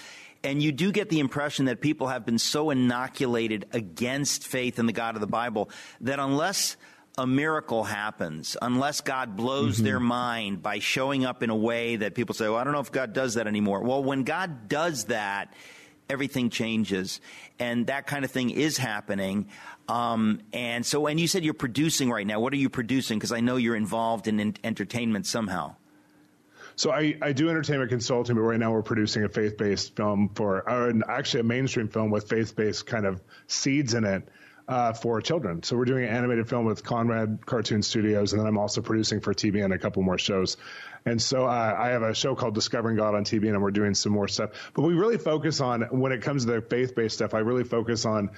And 0.41 0.63
you 0.63 0.71
do 0.71 0.93
get 0.93 1.09
the 1.09 1.19
impression 1.19 1.65
that 1.65 1.81
people 1.81 2.07
have 2.07 2.25
been 2.25 2.39
so 2.39 2.69
inoculated 2.69 3.65
against 3.73 4.47
faith 4.47 4.79
in 4.79 4.85
the 4.85 4.93
God 4.93 5.15
of 5.15 5.21
the 5.21 5.27
Bible 5.27 5.69
that 5.99 6.17
unless 6.17 6.77
a 7.19 7.27
miracle 7.27 7.83
happens, 7.83 8.55
unless 8.61 9.01
God 9.01 9.35
blows 9.35 9.75
mm-hmm. 9.75 9.83
their 9.83 9.99
mind 9.99 10.63
by 10.63 10.79
showing 10.79 11.25
up 11.25 11.43
in 11.43 11.49
a 11.49 11.55
way 11.55 11.97
that 11.97 12.15
people 12.15 12.33
say, 12.33 12.47
well, 12.47 12.55
I 12.55 12.63
don't 12.63 12.71
know 12.71 12.79
if 12.79 12.91
God 12.91 13.11
does 13.13 13.33
that 13.33 13.45
anymore. 13.45 13.81
Well, 13.83 14.03
when 14.03 14.23
God 14.23 14.69
does 14.69 15.05
that, 15.05 15.53
everything 16.09 16.49
changes. 16.49 17.21
And 17.59 17.87
that 17.87 18.07
kind 18.07 18.25
of 18.25 18.31
thing 18.31 18.49
is 18.49 18.77
happening. 18.77 19.47
Um, 19.87 20.41
and 20.53 20.85
so, 20.85 21.07
and 21.07 21.19
you 21.19 21.27
said 21.27 21.43
you're 21.43 21.53
producing 21.53 22.09
right 22.09 22.25
now. 22.25 22.39
What 22.39 22.53
are 22.53 22.57
you 22.57 22.69
producing? 22.69 23.19
Because 23.19 23.31
I 23.31 23.39
know 23.39 23.57
you're 23.57 23.75
involved 23.75 24.27
in, 24.27 24.39
in 24.39 24.55
entertainment 24.63 25.25
somehow. 25.25 25.75
So 26.75 26.91
I, 26.91 27.17
I 27.21 27.33
do 27.33 27.49
entertainment 27.49 27.89
consulting, 27.89 28.35
but 28.35 28.41
right 28.41 28.59
now 28.59 28.71
we're 28.71 28.81
producing 28.81 29.25
a 29.25 29.29
faith-based 29.29 29.95
film 29.95 30.29
for, 30.33 30.67
uh, 30.69 30.93
actually 31.09 31.41
a 31.41 31.43
mainstream 31.43 31.89
film 31.89 32.09
with 32.09 32.29
faith-based 32.29 32.85
kind 32.85 33.05
of 33.05 33.21
seeds 33.47 33.93
in 33.95 34.05
it 34.05 34.29
uh, 34.69 34.93
for 34.93 35.19
children. 35.19 35.61
So 35.63 35.75
we're 35.75 35.85
doing 35.85 36.05
an 36.05 36.15
animated 36.15 36.47
film 36.47 36.63
with 36.63 36.83
Conrad 36.83 37.45
Cartoon 37.45 37.81
Studios, 37.81 38.31
and 38.31 38.39
then 38.39 38.47
I'm 38.47 38.57
also 38.57 38.81
producing 38.81 39.19
for 39.19 39.33
TBN 39.33 39.73
a 39.73 39.77
couple 39.77 40.03
more 40.03 40.17
shows. 40.17 40.55
And 41.05 41.21
so 41.21 41.45
uh, 41.45 41.75
I 41.77 41.89
have 41.89 42.03
a 42.03 42.13
show 42.13 42.35
called 42.35 42.55
Discovering 42.55 42.97
God 42.97 43.15
on 43.15 43.23
TBN, 43.23 43.49
and 43.49 43.61
we're 43.61 43.71
doing 43.71 43.93
some 43.93 44.11
more 44.11 44.27
stuff. 44.27 44.51
But 44.73 44.83
we 44.83 44.93
really 44.93 45.17
focus 45.17 45.61
on 45.61 45.81
when 45.91 46.11
it 46.11 46.21
comes 46.21 46.45
to 46.45 46.51
the 46.51 46.61
faith-based 46.61 47.15
stuff. 47.15 47.33
I 47.33 47.39
really 47.39 47.63
focus 47.63 48.05
on 48.05 48.31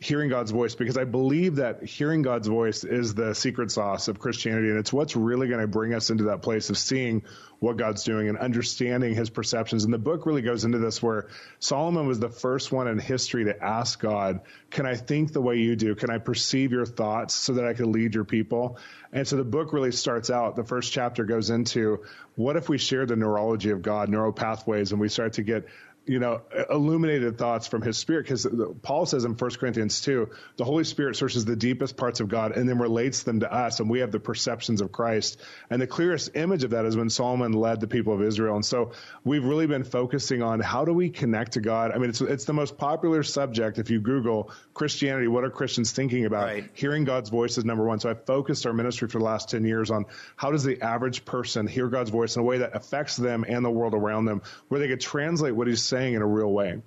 hearing 0.00 0.28
God's 0.30 0.52
voice 0.52 0.76
because 0.76 0.96
I 0.96 1.04
believe 1.04 1.56
that 1.56 1.82
hearing 1.82 2.22
God's 2.22 2.46
voice 2.46 2.84
is 2.84 3.14
the 3.14 3.34
secret 3.34 3.72
sauce 3.72 4.06
of 4.06 4.20
Christianity. 4.20 4.68
And 4.68 4.78
it's 4.78 4.92
what's 4.92 5.16
really 5.16 5.48
going 5.48 5.60
to 5.60 5.66
bring 5.66 5.92
us 5.92 6.10
into 6.10 6.24
that 6.24 6.40
place 6.40 6.70
of 6.70 6.78
seeing 6.78 7.24
what 7.58 7.76
God's 7.76 8.04
doing 8.04 8.28
and 8.28 8.38
understanding 8.38 9.16
his 9.16 9.28
perceptions. 9.28 9.82
And 9.84 9.92
the 9.92 9.98
book 9.98 10.24
really 10.24 10.42
goes 10.42 10.64
into 10.64 10.78
this 10.78 11.02
where 11.02 11.26
Solomon 11.58 12.06
was 12.06 12.20
the 12.20 12.28
first 12.28 12.70
one 12.70 12.86
in 12.86 13.00
history 13.00 13.46
to 13.46 13.60
ask 13.60 13.98
God, 13.98 14.42
can 14.70 14.86
I 14.86 14.94
think 14.94 15.32
the 15.32 15.40
way 15.40 15.56
you 15.56 15.74
do? 15.74 15.96
Can 15.96 16.10
I 16.10 16.18
perceive 16.18 16.70
your 16.70 16.86
thoughts 16.86 17.34
so 17.34 17.54
that 17.54 17.64
I 17.64 17.74
can 17.74 17.90
lead 17.90 18.14
your 18.14 18.24
people? 18.24 18.78
And 19.12 19.26
so 19.26 19.36
the 19.36 19.44
book 19.44 19.72
really 19.72 19.90
starts 19.90 20.30
out, 20.30 20.54
the 20.54 20.62
first 20.62 20.92
chapter 20.92 21.24
goes 21.24 21.50
into 21.50 22.04
what 22.36 22.56
if 22.56 22.68
we 22.68 22.78
share 22.78 23.04
the 23.04 23.16
neurology 23.16 23.70
of 23.70 23.82
God, 23.82 24.08
neural 24.08 24.32
pathways, 24.32 24.92
and 24.92 25.00
we 25.00 25.08
start 25.08 25.32
to 25.34 25.42
get 25.42 25.66
you 26.08 26.18
know, 26.18 26.40
illuminated 26.70 27.38
thoughts 27.38 27.66
from 27.66 27.82
his 27.82 27.98
spirit. 27.98 28.24
Because 28.24 28.46
Paul 28.82 29.06
says 29.06 29.24
in 29.24 29.32
1 29.32 29.50
Corinthians 29.52 30.00
2, 30.00 30.30
the 30.56 30.64
Holy 30.64 30.84
Spirit 30.84 31.16
searches 31.16 31.44
the 31.44 31.56
deepest 31.56 31.96
parts 31.96 32.20
of 32.20 32.28
God 32.28 32.56
and 32.56 32.68
then 32.68 32.78
relates 32.78 33.22
them 33.22 33.40
to 33.40 33.52
us, 33.52 33.80
and 33.80 33.90
we 33.90 34.00
have 34.00 34.10
the 34.10 34.20
perceptions 34.20 34.80
of 34.80 34.90
Christ. 34.90 35.40
And 35.70 35.80
the 35.80 35.86
clearest 35.86 36.34
image 36.34 36.64
of 36.64 36.70
that 36.70 36.84
is 36.86 36.96
when 36.96 37.10
Solomon 37.10 37.52
led 37.52 37.80
the 37.80 37.86
people 37.86 38.14
of 38.14 38.22
Israel. 38.22 38.56
And 38.56 38.64
so 38.64 38.92
we've 39.24 39.44
really 39.44 39.66
been 39.66 39.84
focusing 39.84 40.42
on 40.42 40.60
how 40.60 40.84
do 40.84 40.92
we 40.92 41.10
connect 41.10 41.52
to 41.52 41.60
God. 41.60 41.92
I 41.92 41.98
mean, 41.98 42.10
it's, 42.10 42.20
it's 42.20 42.44
the 42.46 42.52
most 42.52 42.78
popular 42.78 43.22
subject 43.22 43.78
if 43.78 43.90
you 43.90 44.00
Google 44.00 44.50
Christianity, 44.74 45.28
what 45.28 45.44
are 45.44 45.50
Christians 45.50 45.92
thinking 45.92 46.24
about? 46.24 46.44
Right. 46.44 46.70
Hearing 46.72 47.04
God's 47.04 47.28
voice 47.28 47.58
is 47.58 47.64
number 47.64 47.84
one. 47.84 48.00
So 48.00 48.08
I've 48.10 48.24
focused 48.24 48.66
our 48.66 48.72
ministry 48.72 49.08
for 49.08 49.18
the 49.18 49.24
last 49.24 49.50
10 49.50 49.64
years 49.64 49.90
on 49.90 50.06
how 50.36 50.50
does 50.50 50.64
the 50.64 50.80
average 50.82 51.24
person 51.24 51.66
hear 51.66 51.88
God's 51.88 52.10
voice 52.10 52.36
in 52.36 52.40
a 52.40 52.44
way 52.44 52.58
that 52.58 52.74
affects 52.74 53.16
them 53.16 53.44
and 53.46 53.64
the 53.64 53.70
world 53.70 53.94
around 53.94 54.24
them, 54.24 54.42
where 54.68 54.80
they 54.80 54.88
could 54.88 55.00
translate 55.00 55.54
what 55.54 55.66
he's 55.66 55.82
saying 55.82 55.97
saying 55.98 56.14
in 56.14 56.22
a 56.22 56.26
real 56.26 56.52
way. 56.52 56.80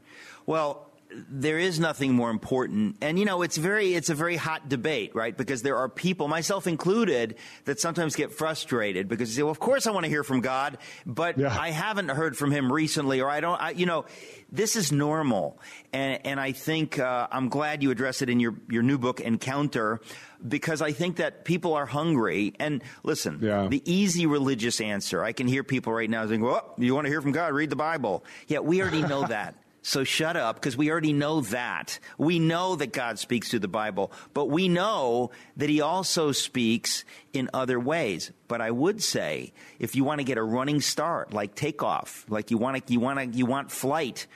Well, 0.45 0.90
there 1.29 1.59
is 1.59 1.79
nothing 1.79 2.13
more 2.13 2.29
important. 2.29 2.97
And 3.01 3.19
you 3.19 3.25
know, 3.25 3.41
it's 3.41 3.57
very 3.57 3.93
it's 3.93 4.09
a 4.09 4.15
very 4.15 4.35
hot 4.35 4.69
debate, 4.69 5.15
right? 5.15 5.35
Because 5.35 5.61
there 5.61 5.77
are 5.77 5.89
people, 5.89 6.27
myself 6.27 6.67
included, 6.67 7.35
that 7.65 7.79
sometimes 7.79 8.15
get 8.15 8.31
frustrated 8.31 9.07
because 9.07 9.29
they 9.29 9.35
say, 9.37 9.43
"Well, 9.43 9.51
of 9.51 9.59
course 9.59 9.87
I 9.87 9.91
want 9.91 10.05
to 10.05 10.09
hear 10.09 10.23
from 10.23 10.41
God, 10.41 10.77
but 11.05 11.37
yeah. 11.37 11.55
I 11.57 11.71
haven't 11.71 12.09
heard 12.09 12.37
from 12.37 12.51
him 12.51 12.71
recently 12.71 13.21
or 13.21 13.29
I 13.29 13.39
don't 13.39 13.61
I, 13.61 13.71
you 13.71 13.85
know, 13.85 14.05
this 14.51 14.75
is 14.75 14.91
normal." 14.91 15.59
And 15.93 16.25
and 16.25 16.39
I 16.39 16.51
think 16.51 16.99
uh, 16.99 17.27
I'm 17.31 17.49
glad 17.49 17.83
you 17.83 17.91
address 17.91 18.21
it 18.21 18.29
in 18.29 18.39
your 18.39 18.55
your 18.69 18.83
new 18.83 18.97
book 18.97 19.19
Encounter 19.19 20.01
because 20.47 20.81
I 20.81 20.91
think 20.91 21.17
that 21.17 21.45
people 21.45 21.73
are 21.73 21.85
hungry. 21.85 22.53
And 22.59 22.83
listen, 23.03 23.39
yeah. 23.41 23.67
the 23.67 23.81
easy 23.91 24.25
religious 24.25 24.81
answer, 24.81 25.23
I 25.23 25.33
can 25.33 25.47
hear 25.47 25.63
people 25.63 25.93
right 25.93 26.09
now 26.09 26.25
saying, 26.25 26.41
well, 26.41 26.73
you 26.77 26.95
want 26.95 27.05
to 27.05 27.11
hear 27.11 27.21
from 27.21 27.31
God? 27.31 27.53
Read 27.53 27.69
the 27.69 27.75
Bible. 27.75 28.25
Yeah, 28.47 28.59
we 28.59 28.81
already 28.81 29.03
know 29.03 29.27
that. 29.27 29.55
So 29.83 30.03
shut 30.03 30.37
up 30.37 30.55
because 30.55 30.77
we 30.77 30.91
already 30.91 31.13
know 31.13 31.41
that. 31.41 31.99
We 32.17 32.37
know 32.37 32.75
that 32.75 32.93
God 32.93 33.17
speaks 33.17 33.49
through 33.49 33.59
the 33.59 33.67
Bible, 33.67 34.11
but 34.33 34.45
we 34.45 34.67
know 34.67 35.31
that 35.57 35.69
He 35.69 35.81
also 35.81 36.31
speaks 36.31 37.03
in 37.33 37.49
other 37.53 37.79
ways. 37.79 38.31
But 38.47 38.61
I 38.61 38.69
would 38.71 39.01
say 39.01 39.53
if 39.79 39.95
you 39.95 40.03
want 40.03 40.19
to 40.19 40.25
get 40.25 40.37
a 40.37 40.43
running 40.43 40.81
start, 40.81 41.33
like 41.33 41.55
takeoff, 41.55 42.25
like 42.29 42.51
you 42.51 42.57
want 42.57 42.85
to, 42.85 42.93
you 42.93 42.99
want 42.99 43.19
to, 43.19 43.37
you 43.37 43.45
want 43.45 43.71
flight, 43.71 44.27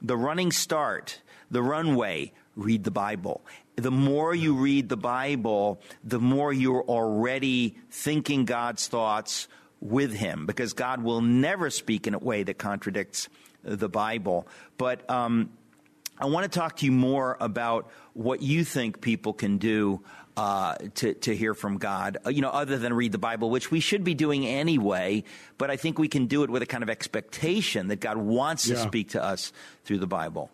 the 0.00 0.16
running 0.16 0.52
start, 0.52 1.20
the 1.50 1.62
runway, 1.62 2.32
read 2.54 2.84
the 2.84 2.90
Bible 2.90 3.42
the 3.76 3.90
more 3.90 4.34
you 4.34 4.54
read 4.54 4.88
the 4.88 4.96
Bible, 4.96 5.80
the 6.04 6.20
more 6.20 6.52
you're 6.52 6.84
already 6.84 7.76
thinking 7.90 8.44
God's 8.44 8.86
thoughts 8.86 9.48
with 9.80 10.12
Him, 10.12 10.46
because 10.46 10.74
God 10.74 11.02
will 11.02 11.20
never 11.20 11.70
speak 11.70 12.06
in 12.06 12.14
a 12.14 12.18
way 12.18 12.42
that 12.42 12.58
contradicts 12.58 13.28
the 13.62 13.88
Bible. 13.88 14.46
But 14.78 15.08
um, 15.10 15.50
I 16.18 16.26
want 16.26 16.50
to 16.50 16.58
talk 16.58 16.76
to 16.76 16.86
you 16.86 16.92
more 16.92 17.36
about 17.40 17.90
what 18.14 18.42
you 18.42 18.64
think 18.64 19.00
people 19.00 19.32
can 19.32 19.58
do 19.58 20.02
uh, 20.36 20.76
to 20.94 21.14
to 21.14 21.36
hear 21.36 21.54
from 21.54 21.78
God. 21.78 22.18
Uh, 22.24 22.30
you 22.30 22.40
know, 22.40 22.50
other 22.50 22.78
than 22.78 22.94
read 22.94 23.12
the 23.12 23.18
Bible, 23.18 23.50
which 23.50 23.70
we 23.70 23.80
should 23.80 24.04
be 24.04 24.14
doing 24.14 24.46
anyway. 24.46 25.24
But 25.58 25.70
I 25.70 25.76
think 25.76 25.98
we 25.98 26.08
can 26.08 26.26
do 26.26 26.42
it 26.44 26.50
with 26.50 26.62
a 26.62 26.66
kind 26.66 26.82
of 26.82 26.90
expectation 26.90 27.88
that 27.88 28.00
God 28.00 28.16
wants 28.16 28.66
yeah. 28.66 28.76
to 28.76 28.80
speak 28.80 29.10
to 29.10 29.22
us 29.22 29.52
through 29.84 29.98
the 29.98 30.06
Bible. 30.06 30.50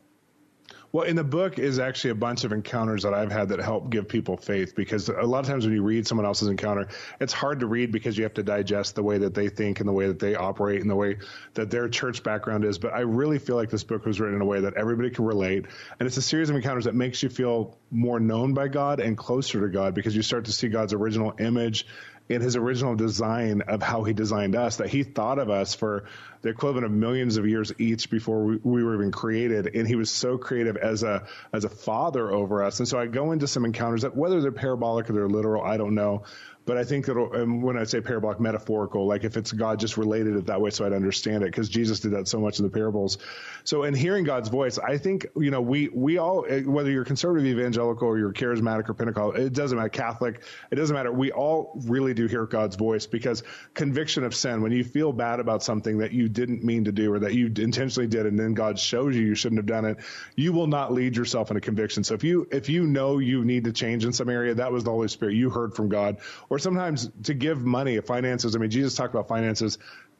Well, 0.90 1.04
in 1.04 1.16
the 1.16 1.24
book 1.24 1.58
is 1.58 1.78
actually 1.78 2.10
a 2.10 2.14
bunch 2.14 2.44
of 2.44 2.52
encounters 2.52 3.02
that 3.02 3.12
I've 3.12 3.30
had 3.30 3.50
that 3.50 3.60
help 3.60 3.90
give 3.90 4.08
people 4.08 4.38
faith 4.38 4.74
because 4.74 5.10
a 5.10 5.22
lot 5.22 5.40
of 5.40 5.46
times 5.46 5.66
when 5.66 5.74
you 5.74 5.82
read 5.82 6.06
someone 6.06 6.24
else's 6.24 6.48
encounter, 6.48 6.88
it's 7.20 7.34
hard 7.34 7.60
to 7.60 7.66
read 7.66 7.92
because 7.92 8.16
you 8.16 8.24
have 8.24 8.34
to 8.34 8.42
digest 8.42 8.94
the 8.94 9.02
way 9.02 9.18
that 9.18 9.34
they 9.34 9.50
think 9.50 9.80
and 9.80 9.88
the 9.88 9.92
way 9.92 10.06
that 10.06 10.18
they 10.18 10.34
operate 10.34 10.80
and 10.80 10.88
the 10.88 10.96
way 10.96 11.18
that 11.54 11.70
their 11.70 11.90
church 11.90 12.22
background 12.22 12.64
is. 12.64 12.78
But 12.78 12.94
I 12.94 13.00
really 13.00 13.38
feel 13.38 13.56
like 13.56 13.68
this 13.68 13.84
book 13.84 14.06
was 14.06 14.18
written 14.18 14.36
in 14.36 14.40
a 14.40 14.46
way 14.46 14.60
that 14.60 14.74
everybody 14.74 15.10
can 15.10 15.26
relate. 15.26 15.66
And 16.00 16.06
it's 16.06 16.16
a 16.16 16.22
series 16.22 16.48
of 16.48 16.56
encounters 16.56 16.86
that 16.86 16.94
makes 16.94 17.22
you 17.22 17.28
feel 17.28 17.76
more 17.90 18.18
known 18.18 18.54
by 18.54 18.68
God 18.68 18.98
and 18.98 19.16
closer 19.16 19.60
to 19.60 19.68
God 19.68 19.94
because 19.94 20.16
you 20.16 20.22
start 20.22 20.46
to 20.46 20.52
see 20.52 20.68
God's 20.68 20.94
original 20.94 21.34
image 21.38 21.86
in 22.28 22.40
his 22.40 22.56
original 22.56 22.94
design 22.94 23.62
of 23.62 23.82
how 23.82 24.04
he 24.04 24.12
designed 24.12 24.54
us, 24.54 24.76
that 24.76 24.88
he 24.88 25.02
thought 25.02 25.38
of 25.38 25.48
us 25.48 25.74
for 25.74 26.04
the 26.42 26.50
equivalent 26.50 26.84
of 26.84 26.92
millions 26.92 27.36
of 27.36 27.46
years 27.46 27.72
each 27.78 28.10
before 28.10 28.44
we, 28.44 28.56
we, 28.62 28.84
were 28.84 28.94
even 28.94 29.10
created. 29.10 29.74
And 29.74 29.88
he 29.88 29.96
was 29.96 30.10
so 30.10 30.38
creative 30.38 30.76
as 30.76 31.02
a, 31.02 31.26
as 31.52 31.64
a 31.64 31.68
father 31.68 32.30
over 32.30 32.62
us. 32.62 32.78
And 32.80 32.88
so 32.88 32.98
I 32.98 33.06
go 33.06 33.32
into 33.32 33.46
some 33.46 33.64
encounters 33.64 34.02
that 34.02 34.16
whether 34.16 34.40
they're 34.40 34.52
parabolic 34.52 35.08
or 35.08 35.14
they're 35.14 35.28
literal, 35.28 35.64
I 35.64 35.76
don't 35.78 35.94
know. 35.94 36.24
But 36.68 36.76
I 36.76 36.84
think 36.84 37.06
that 37.06 37.14
when 37.14 37.78
I 37.78 37.84
say 37.84 38.02
parabolic, 38.02 38.40
metaphorical, 38.40 39.06
like 39.06 39.24
if 39.24 39.38
it's 39.38 39.52
God 39.52 39.80
just 39.80 39.96
related 39.96 40.36
it 40.36 40.44
that 40.48 40.60
way 40.60 40.68
so 40.68 40.84
I'd 40.84 40.92
understand 40.92 41.42
it, 41.42 41.46
because 41.46 41.70
Jesus 41.70 42.00
did 42.00 42.10
that 42.10 42.28
so 42.28 42.40
much 42.40 42.58
in 42.58 42.66
the 42.66 42.70
parables. 42.70 43.16
So 43.64 43.84
in 43.84 43.94
hearing 43.94 44.24
God's 44.24 44.50
voice, 44.50 44.78
I 44.78 44.98
think, 44.98 45.26
you 45.34 45.50
know, 45.50 45.62
we, 45.62 45.88
we 45.88 46.18
all, 46.18 46.44
eh, 46.46 46.60
whether 46.60 46.90
you're 46.90 47.06
conservative, 47.06 47.46
evangelical, 47.46 48.06
or 48.06 48.18
you're 48.18 48.34
charismatic 48.34 48.86
or 48.90 48.92
Pentecostal, 48.92 49.42
it 49.42 49.54
doesn't 49.54 49.78
matter, 49.78 49.88
Catholic, 49.88 50.42
it 50.70 50.74
doesn't 50.74 50.94
matter. 50.94 51.10
We 51.10 51.32
all 51.32 51.72
really 51.86 52.12
do 52.12 52.26
hear 52.26 52.44
God's 52.44 52.76
voice 52.76 53.06
because 53.06 53.44
conviction 53.72 54.22
of 54.22 54.34
sin, 54.34 54.60
when 54.60 54.72
you 54.72 54.84
feel 54.84 55.14
bad 55.14 55.40
about 55.40 55.62
something 55.62 55.96
that 55.98 56.12
you 56.12 56.28
didn't 56.28 56.62
mean 56.62 56.84
to 56.84 56.92
do 56.92 57.10
or 57.14 57.18
that 57.20 57.32
you 57.32 57.46
intentionally 57.46 58.08
did, 58.08 58.26
and 58.26 58.38
then 58.38 58.52
God 58.52 58.78
shows 58.78 59.16
you 59.16 59.22
you 59.22 59.34
shouldn't 59.34 59.58
have 59.58 59.64
done 59.64 59.86
it, 59.86 60.00
you 60.36 60.52
will 60.52 60.66
not 60.66 60.92
lead 60.92 61.16
yourself 61.16 61.50
in 61.50 61.56
a 61.56 61.62
conviction. 61.62 62.04
So 62.04 62.12
if 62.12 62.24
you, 62.24 62.46
if 62.52 62.68
you 62.68 62.86
know 62.86 63.16
you 63.16 63.42
need 63.42 63.64
to 63.64 63.72
change 63.72 64.04
in 64.04 64.12
some 64.12 64.28
area, 64.28 64.54
that 64.56 64.70
was 64.70 64.84
the 64.84 64.90
Holy 64.90 65.08
Spirit. 65.08 65.34
You 65.34 65.48
heard 65.48 65.74
from 65.74 65.88
God. 65.88 66.18
Or 66.50 66.57
sometimes 66.58 67.10
to 67.24 67.34
give 67.34 67.64
money, 67.64 68.00
finances. 68.00 68.54
I 68.54 68.58
mean, 68.58 68.70
Jesus 68.70 68.94
talked 68.94 69.14
about 69.14 69.28
finances 69.28 69.78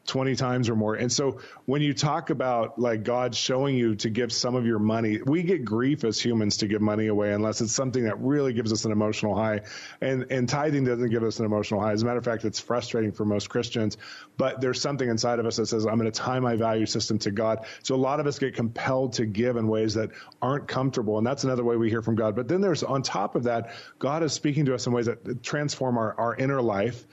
20 0.09 0.35
times 0.35 0.69
or 0.69 0.75
more. 0.75 0.95
And 0.95 1.11
so 1.11 1.39
when 1.65 1.81
you 1.81 1.93
talk 1.93 2.31
about 2.31 2.79
like 2.79 3.03
God 3.03 3.35
showing 3.35 3.77
you 3.77 3.95
to 3.95 4.09
give 4.09 4.33
some 4.33 4.55
of 4.55 4.65
your 4.65 4.79
money, 4.79 5.21
we 5.23 5.43
get 5.43 5.63
grief 5.63 6.03
as 6.03 6.19
humans 6.19 6.57
to 6.57 6.67
give 6.67 6.81
money 6.81 7.07
away 7.07 7.31
unless 7.31 7.61
it's 7.61 7.73
something 7.73 8.03
that 8.05 8.19
really 8.19 8.51
gives 8.51 8.73
us 8.73 8.85
an 8.85 8.91
emotional 8.91 9.35
high. 9.35 9.61
And 10.01 10.25
and 10.31 10.49
tithing 10.49 10.85
doesn't 10.85 11.09
give 11.09 11.23
us 11.23 11.39
an 11.39 11.45
emotional 11.45 11.79
high. 11.79 11.93
As 11.93 12.01
a 12.01 12.05
matter 12.05 12.17
of 12.17 12.25
fact, 12.25 12.43
it's 12.43 12.59
frustrating 12.59 13.11
for 13.11 13.23
most 13.23 13.49
Christians, 13.49 13.97
but 14.35 14.59
there's 14.59 14.81
something 14.81 15.07
inside 15.07 15.39
of 15.39 15.45
us 15.45 15.57
that 15.57 15.67
says 15.67 15.85
I'm 15.85 15.99
going 15.99 16.11
to 16.11 16.19
tie 16.19 16.39
my 16.39 16.55
value 16.55 16.87
system 16.87 17.19
to 17.19 17.31
God. 17.31 17.65
So 17.83 17.95
a 17.95 17.97
lot 17.97 18.19
of 18.19 18.25
us 18.25 18.39
get 18.39 18.55
compelled 18.55 19.13
to 19.13 19.25
give 19.25 19.55
in 19.57 19.67
ways 19.67 19.93
that 19.93 20.09
aren't 20.41 20.67
comfortable, 20.67 21.19
and 21.19 21.25
that's 21.25 21.43
another 21.43 21.63
way 21.63 21.77
we 21.77 21.89
hear 21.89 22.01
from 22.01 22.15
God. 22.15 22.35
But 22.35 22.47
then 22.47 22.61
there's 22.61 22.83
on 22.83 23.03
top 23.03 23.35
of 23.35 23.43
that, 23.43 23.73
God 23.99 24.23
is 24.23 24.33
speaking 24.33 24.65
to 24.65 24.73
us 24.73 24.87
in 24.87 24.93
ways 24.93 25.05
that 25.05 25.43
transform 25.43 25.97
our, 25.97 26.19
our 26.19 26.35
inner 26.35 26.61
life 26.61 27.05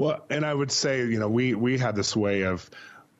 well, 0.00 0.24
and 0.30 0.46
I 0.46 0.54
would 0.54 0.72
say, 0.72 1.00
you 1.00 1.18
know, 1.18 1.28
we 1.28 1.54
we 1.54 1.76
had 1.76 1.94
this 1.94 2.16
way 2.16 2.44
of 2.44 2.68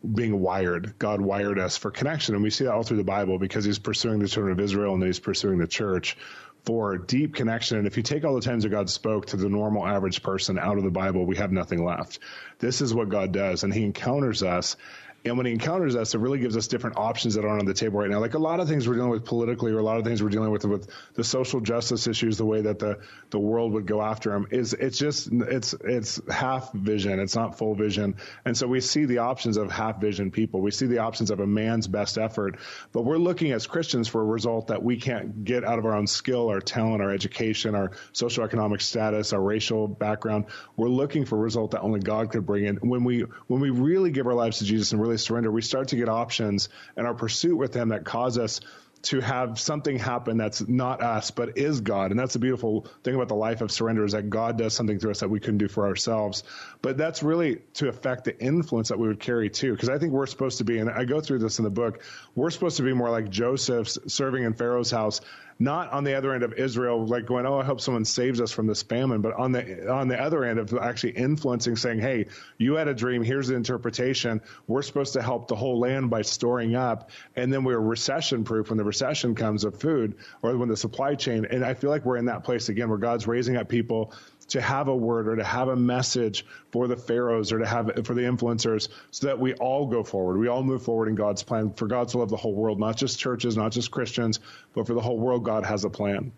being 0.02 0.40
wired. 0.40 0.98
God 0.98 1.20
wired 1.20 1.58
us 1.58 1.76
for 1.76 1.90
connection, 1.90 2.34
and 2.34 2.42
we 2.42 2.48
see 2.48 2.64
that 2.64 2.72
all 2.72 2.82
through 2.82 2.96
the 2.96 3.04
Bible 3.04 3.38
because 3.38 3.66
He's 3.66 3.78
pursuing 3.78 4.18
the 4.18 4.28
children 4.28 4.58
of 4.58 4.60
Israel 4.64 4.94
and 4.94 5.02
He's 5.02 5.20
pursuing 5.20 5.58
the 5.58 5.66
church 5.66 6.16
for 6.64 6.96
deep 6.96 7.34
connection. 7.34 7.76
And 7.76 7.86
if 7.86 7.98
you 7.98 8.02
take 8.02 8.24
all 8.24 8.34
the 8.34 8.40
times 8.40 8.62
that 8.62 8.70
God 8.70 8.88
spoke 8.88 9.26
to 9.26 9.36
the 9.36 9.50
normal 9.50 9.86
average 9.86 10.22
person 10.22 10.58
out 10.58 10.78
of 10.78 10.84
the 10.84 10.90
Bible, 10.90 11.26
we 11.26 11.36
have 11.36 11.52
nothing 11.52 11.84
left. 11.84 12.18
This 12.58 12.80
is 12.80 12.94
what 12.94 13.10
God 13.10 13.30
does, 13.30 13.62
and 13.62 13.74
He 13.74 13.84
encounters 13.84 14.42
us 14.42 14.76
and 15.24 15.36
when 15.36 15.44
he 15.44 15.52
encounters 15.52 15.96
us, 15.96 16.14
it 16.14 16.18
really 16.18 16.38
gives 16.38 16.56
us 16.56 16.66
different 16.66 16.96
options 16.96 17.34
that 17.34 17.44
aren't 17.44 17.60
on 17.60 17.66
the 17.66 17.74
table 17.74 18.00
right 18.00 18.08
now. 18.08 18.20
Like 18.20 18.34
a 18.34 18.38
lot 18.38 18.58
of 18.58 18.68
things 18.68 18.88
we're 18.88 18.94
dealing 18.94 19.10
with 19.10 19.26
politically, 19.26 19.70
or 19.72 19.78
a 19.78 19.82
lot 19.82 19.98
of 19.98 20.04
things 20.04 20.22
we're 20.22 20.30
dealing 20.30 20.50
with 20.50 20.64
with 20.64 20.88
the 21.14 21.24
social 21.24 21.60
justice 21.60 22.06
issues, 22.06 22.38
the 22.38 22.46
way 22.46 22.62
that 22.62 22.78
the 22.78 23.00
the 23.28 23.38
world 23.38 23.72
would 23.72 23.86
go 23.86 24.00
after 24.00 24.30
them 24.30 24.46
is 24.50 24.72
it's 24.72 24.98
just 24.98 25.28
it's 25.30 25.74
it's 25.84 26.20
half 26.30 26.72
vision. 26.72 27.20
It's 27.20 27.36
not 27.36 27.58
full 27.58 27.74
vision. 27.74 28.16
And 28.46 28.56
so 28.56 28.66
we 28.66 28.80
see 28.80 29.04
the 29.04 29.18
options 29.18 29.58
of 29.58 29.70
half 29.70 30.00
vision 30.00 30.30
people. 30.30 30.62
We 30.62 30.70
see 30.70 30.86
the 30.86 30.98
options 30.98 31.30
of 31.30 31.40
a 31.40 31.46
man's 31.46 31.86
best 31.86 32.16
effort, 32.16 32.58
but 32.92 33.02
we're 33.02 33.18
looking 33.18 33.52
as 33.52 33.66
Christians 33.66 34.08
for 34.08 34.22
a 34.22 34.24
result 34.24 34.68
that 34.68 34.82
we 34.82 34.96
can't 34.96 35.44
get 35.44 35.64
out 35.64 35.78
of 35.78 35.84
our 35.84 35.94
own 35.94 36.06
skill, 36.06 36.48
our 36.48 36.60
talent, 36.60 37.02
our 37.02 37.12
education, 37.12 37.74
our 37.74 37.90
socioeconomic 38.14 38.80
status, 38.80 39.34
our 39.34 39.40
racial 39.40 39.86
background. 39.86 40.46
We're 40.76 40.88
looking 40.88 41.26
for 41.26 41.36
a 41.36 41.40
result 41.40 41.72
that 41.72 41.82
only 41.82 42.00
God 42.00 42.30
could 42.30 42.46
bring 42.46 42.64
in. 42.64 42.76
When 42.76 43.04
we 43.04 43.26
when 43.48 43.60
we 43.60 43.68
really 43.68 44.10
give 44.10 44.26
our 44.26 44.34
lives 44.34 44.58
to 44.58 44.64
Jesus 44.64 44.92
and 44.92 45.00
really 45.00 45.09
really 45.10 45.18
surrender, 45.18 45.50
we 45.50 45.62
start 45.62 45.88
to 45.88 45.96
get 45.96 46.08
options 46.08 46.68
in 46.96 47.04
our 47.04 47.14
pursuit 47.14 47.56
with 47.56 47.74
Him 47.74 47.88
that 47.88 48.04
cause 48.04 48.38
us 48.38 48.60
to 49.02 49.18
have 49.20 49.58
something 49.58 49.98
happen 49.98 50.36
that's 50.36 50.68
not 50.68 51.02
us 51.02 51.30
but 51.30 51.56
is 51.56 51.80
God. 51.80 52.10
And 52.10 52.20
that's 52.20 52.34
the 52.34 52.38
beautiful 52.38 52.86
thing 53.02 53.14
about 53.14 53.28
the 53.28 53.34
life 53.34 53.62
of 53.62 53.72
surrender 53.72 54.04
is 54.04 54.12
that 54.12 54.28
God 54.28 54.58
does 54.58 54.74
something 54.74 54.98
through 54.98 55.12
us 55.12 55.20
that 55.20 55.30
we 55.30 55.40
couldn't 55.40 55.56
do 55.56 55.68
for 55.68 55.86
ourselves. 55.86 56.44
But 56.82 56.98
that's 56.98 57.22
really 57.22 57.62
to 57.74 57.88
affect 57.88 58.24
the 58.24 58.38
influence 58.38 58.90
that 58.90 58.98
we 58.98 59.08
would 59.08 59.18
carry 59.18 59.48
too. 59.48 59.72
Because 59.72 59.88
I 59.88 59.98
think 59.98 60.12
we're 60.12 60.26
supposed 60.26 60.58
to 60.58 60.64
be, 60.64 60.78
and 60.78 60.90
I 60.90 61.06
go 61.06 61.20
through 61.22 61.38
this 61.38 61.58
in 61.58 61.64
the 61.64 61.70
book, 61.70 62.02
we're 62.34 62.50
supposed 62.50 62.76
to 62.76 62.82
be 62.82 62.92
more 62.92 63.10
like 63.10 63.30
Joseph 63.30 63.88
serving 63.88 64.44
in 64.44 64.52
Pharaoh's 64.52 64.90
house 64.90 65.22
not 65.60 65.92
on 65.92 66.04
the 66.04 66.14
other 66.14 66.32
end 66.32 66.42
of 66.42 66.54
Israel, 66.54 67.06
like 67.06 67.26
going, 67.26 67.44
oh, 67.44 67.58
I 67.58 67.64
hope 67.64 67.82
someone 67.82 68.06
saves 68.06 68.40
us 68.40 68.50
from 68.50 68.66
this 68.66 68.82
famine, 68.82 69.20
but 69.20 69.34
on 69.34 69.52
the 69.52 69.92
on 69.92 70.08
the 70.08 70.18
other 70.18 70.42
end 70.42 70.58
of 70.58 70.72
actually 70.74 71.12
influencing, 71.12 71.76
saying, 71.76 72.00
hey, 72.00 72.26
you 72.56 72.74
had 72.74 72.88
a 72.88 72.94
dream, 72.94 73.22
here's 73.22 73.48
the 73.48 73.54
interpretation. 73.54 74.40
We're 74.66 74.80
supposed 74.80 75.12
to 75.12 75.22
help 75.22 75.48
the 75.48 75.56
whole 75.56 75.78
land 75.78 76.08
by 76.08 76.22
storing 76.22 76.74
up, 76.74 77.10
and 77.36 77.52
then 77.52 77.62
we're 77.62 77.78
recession 77.78 78.44
proof 78.44 78.70
when 78.70 78.78
the 78.78 78.84
recession 78.84 79.34
comes 79.34 79.64
of 79.64 79.78
food 79.78 80.16
or 80.42 80.56
when 80.56 80.70
the 80.70 80.78
supply 80.78 81.14
chain. 81.14 81.46
And 81.50 81.62
I 81.62 81.74
feel 81.74 81.90
like 81.90 82.06
we're 82.06 82.16
in 82.16 82.24
that 82.26 82.42
place 82.44 82.70
again 82.70 82.88
where 82.88 82.98
God's 82.98 83.26
raising 83.26 83.56
up 83.56 83.68
people 83.68 84.14
to 84.50 84.60
have 84.60 84.88
a 84.88 84.94
word 84.94 85.28
or 85.28 85.36
to 85.36 85.44
have 85.44 85.68
a 85.68 85.76
message 85.76 86.44
for 86.70 86.86
the 86.86 86.96
pharaohs 86.96 87.52
or 87.52 87.58
to 87.58 87.66
have 87.66 87.90
for 88.04 88.14
the 88.14 88.22
influencers 88.22 88.88
so 89.10 89.26
that 89.26 89.38
we 89.38 89.54
all 89.54 89.86
go 89.86 90.04
forward. 90.04 90.38
We 90.38 90.48
all 90.48 90.62
move 90.62 90.82
forward 90.82 91.08
in 91.08 91.14
God's 91.14 91.42
plan 91.42 91.72
for 91.72 91.86
God 91.86 92.08
to 92.08 92.18
love 92.18 92.30
the 92.30 92.36
whole 92.36 92.54
world, 92.54 92.78
not 92.78 92.96
just 92.96 93.18
churches, 93.18 93.56
not 93.56 93.72
just 93.72 93.90
Christians, 93.90 94.40
but 94.74 94.86
for 94.86 94.94
the 94.94 95.00
whole 95.00 95.18
world, 95.18 95.44
God 95.44 95.64
has 95.64 95.84
a 95.84 95.90
plan. 95.90 96.32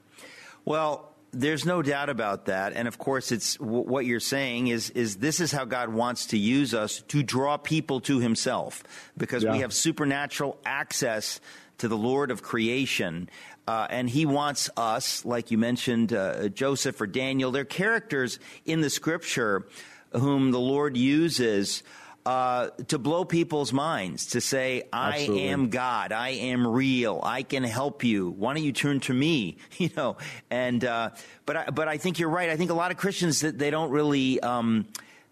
Well, 0.64 1.08
there's 1.32 1.64
no 1.64 1.80
doubt 1.80 2.10
about 2.10 2.44
that, 2.46 2.74
and 2.74 2.86
of 2.86 2.98
course, 2.98 3.32
it's 3.32 3.58
what 3.58 4.04
you're 4.04 4.20
saying 4.20 4.66
is 4.66 4.90
is 4.90 5.16
this 5.16 5.40
is 5.40 5.50
how 5.50 5.64
God 5.64 5.88
wants 5.88 6.26
to 6.26 6.38
use 6.38 6.74
us 6.74 7.00
to 7.08 7.22
draw 7.22 7.56
people 7.56 8.00
to 8.02 8.18
Himself, 8.18 8.84
because 9.16 9.42
yeah. 9.42 9.52
we 9.52 9.60
have 9.60 9.72
supernatural 9.72 10.58
access 10.66 11.40
to 11.78 11.88
the 11.88 11.96
Lord 11.96 12.30
of 12.30 12.42
creation, 12.42 13.30
uh, 13.66 13.86
and 13.90 14.08
he 14.08 14.26
wants 14.26 14.70
us, 14.76 15.24
like 15.24 15.50
you 15.50 15.58
mentioned, 15.58 16.12
uh, 16.12 16.48
Joseph 16.48 17.00
or 17.00 17.06
Daniel, 17.06 17.50
they're 17.50 17.64
characters 17.64 18.38
in 18.64 18.80
the 18.80 18.90
scripture 18.90 19.66
whom 20.12 20.50
the 20.50 20.60
Lord 20.60 20.96
uses 20.96 21.82
uh, 22.24 22.68
to 22.88 22.98
blow 22.98 23.24
people's 23.24 23.72
minds, 23.72 24.26
to 24.26 24.40
say, 24.40 24.84
I 24.92 25.20
Absolutely. 25.20 25.48
am 25.48 25.70
God, 25.70 26.12
I 26.12 26.30
am 26.30 26.66
real, 26.66 27.20
I 27.22 27.42
can 27.42 27.64
help 27.64 28.04
you. 28.04 28.30
Why 28.30 28.54
don't 28.54 28.62
you 28.62 28.72
turn 28.72 29.00
to 29.00 29.14
me? 29.14 29.58
You 29.78 29.90
know, 29.96 30.16
and, 30.48 30.84
uh, 30.84 31.10
but, 31.44 31.56
I, 31.56 31.70
but 31.70 31.88
I 31.88 31.96
think 31.96 32.20
you're 32.20 32.28
right. 32.28 32.50
I 32.50 32.56
think 32.56 32.70
a 32.70 32.74
lot 32.74 32.92
of 32.92 32.96
Christians, 32.98 33.40
they 33.40 33.70
don't 33.70 33.90
really, 33.90 34.38
um, 34.40 34.86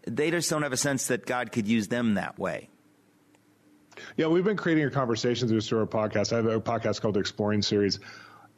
they 0.06 0.32
just 0.32 0.50
don't 0.50 0.62
have 0.62 0.72
a 0.72 0.76
sense 0.76 1.06
that 1.06 1.24
God 1.24 1.52
could 1.52 1.68
use 1.68 1.86
them 1.86 2.14
that 2.14 2.36
way. 2.36 2.68
Yeah, 4.16 4.26
we've 4.26 4.44
been 4.44 4.56
creating 4.56 4.84
a 4.84 4.90
conversation 4.90 5.48
through 5.48 5.80
our 5.80 5.86
podcast. 5.86 6.32
I 6.32 6.36
have 6.36 6.46
a 6.46 6.60
podcast 6.60 7.00
called 7.00 7.14
the 7.14 7.20
Exploring 7.20 7.62
Series 7.62 8.00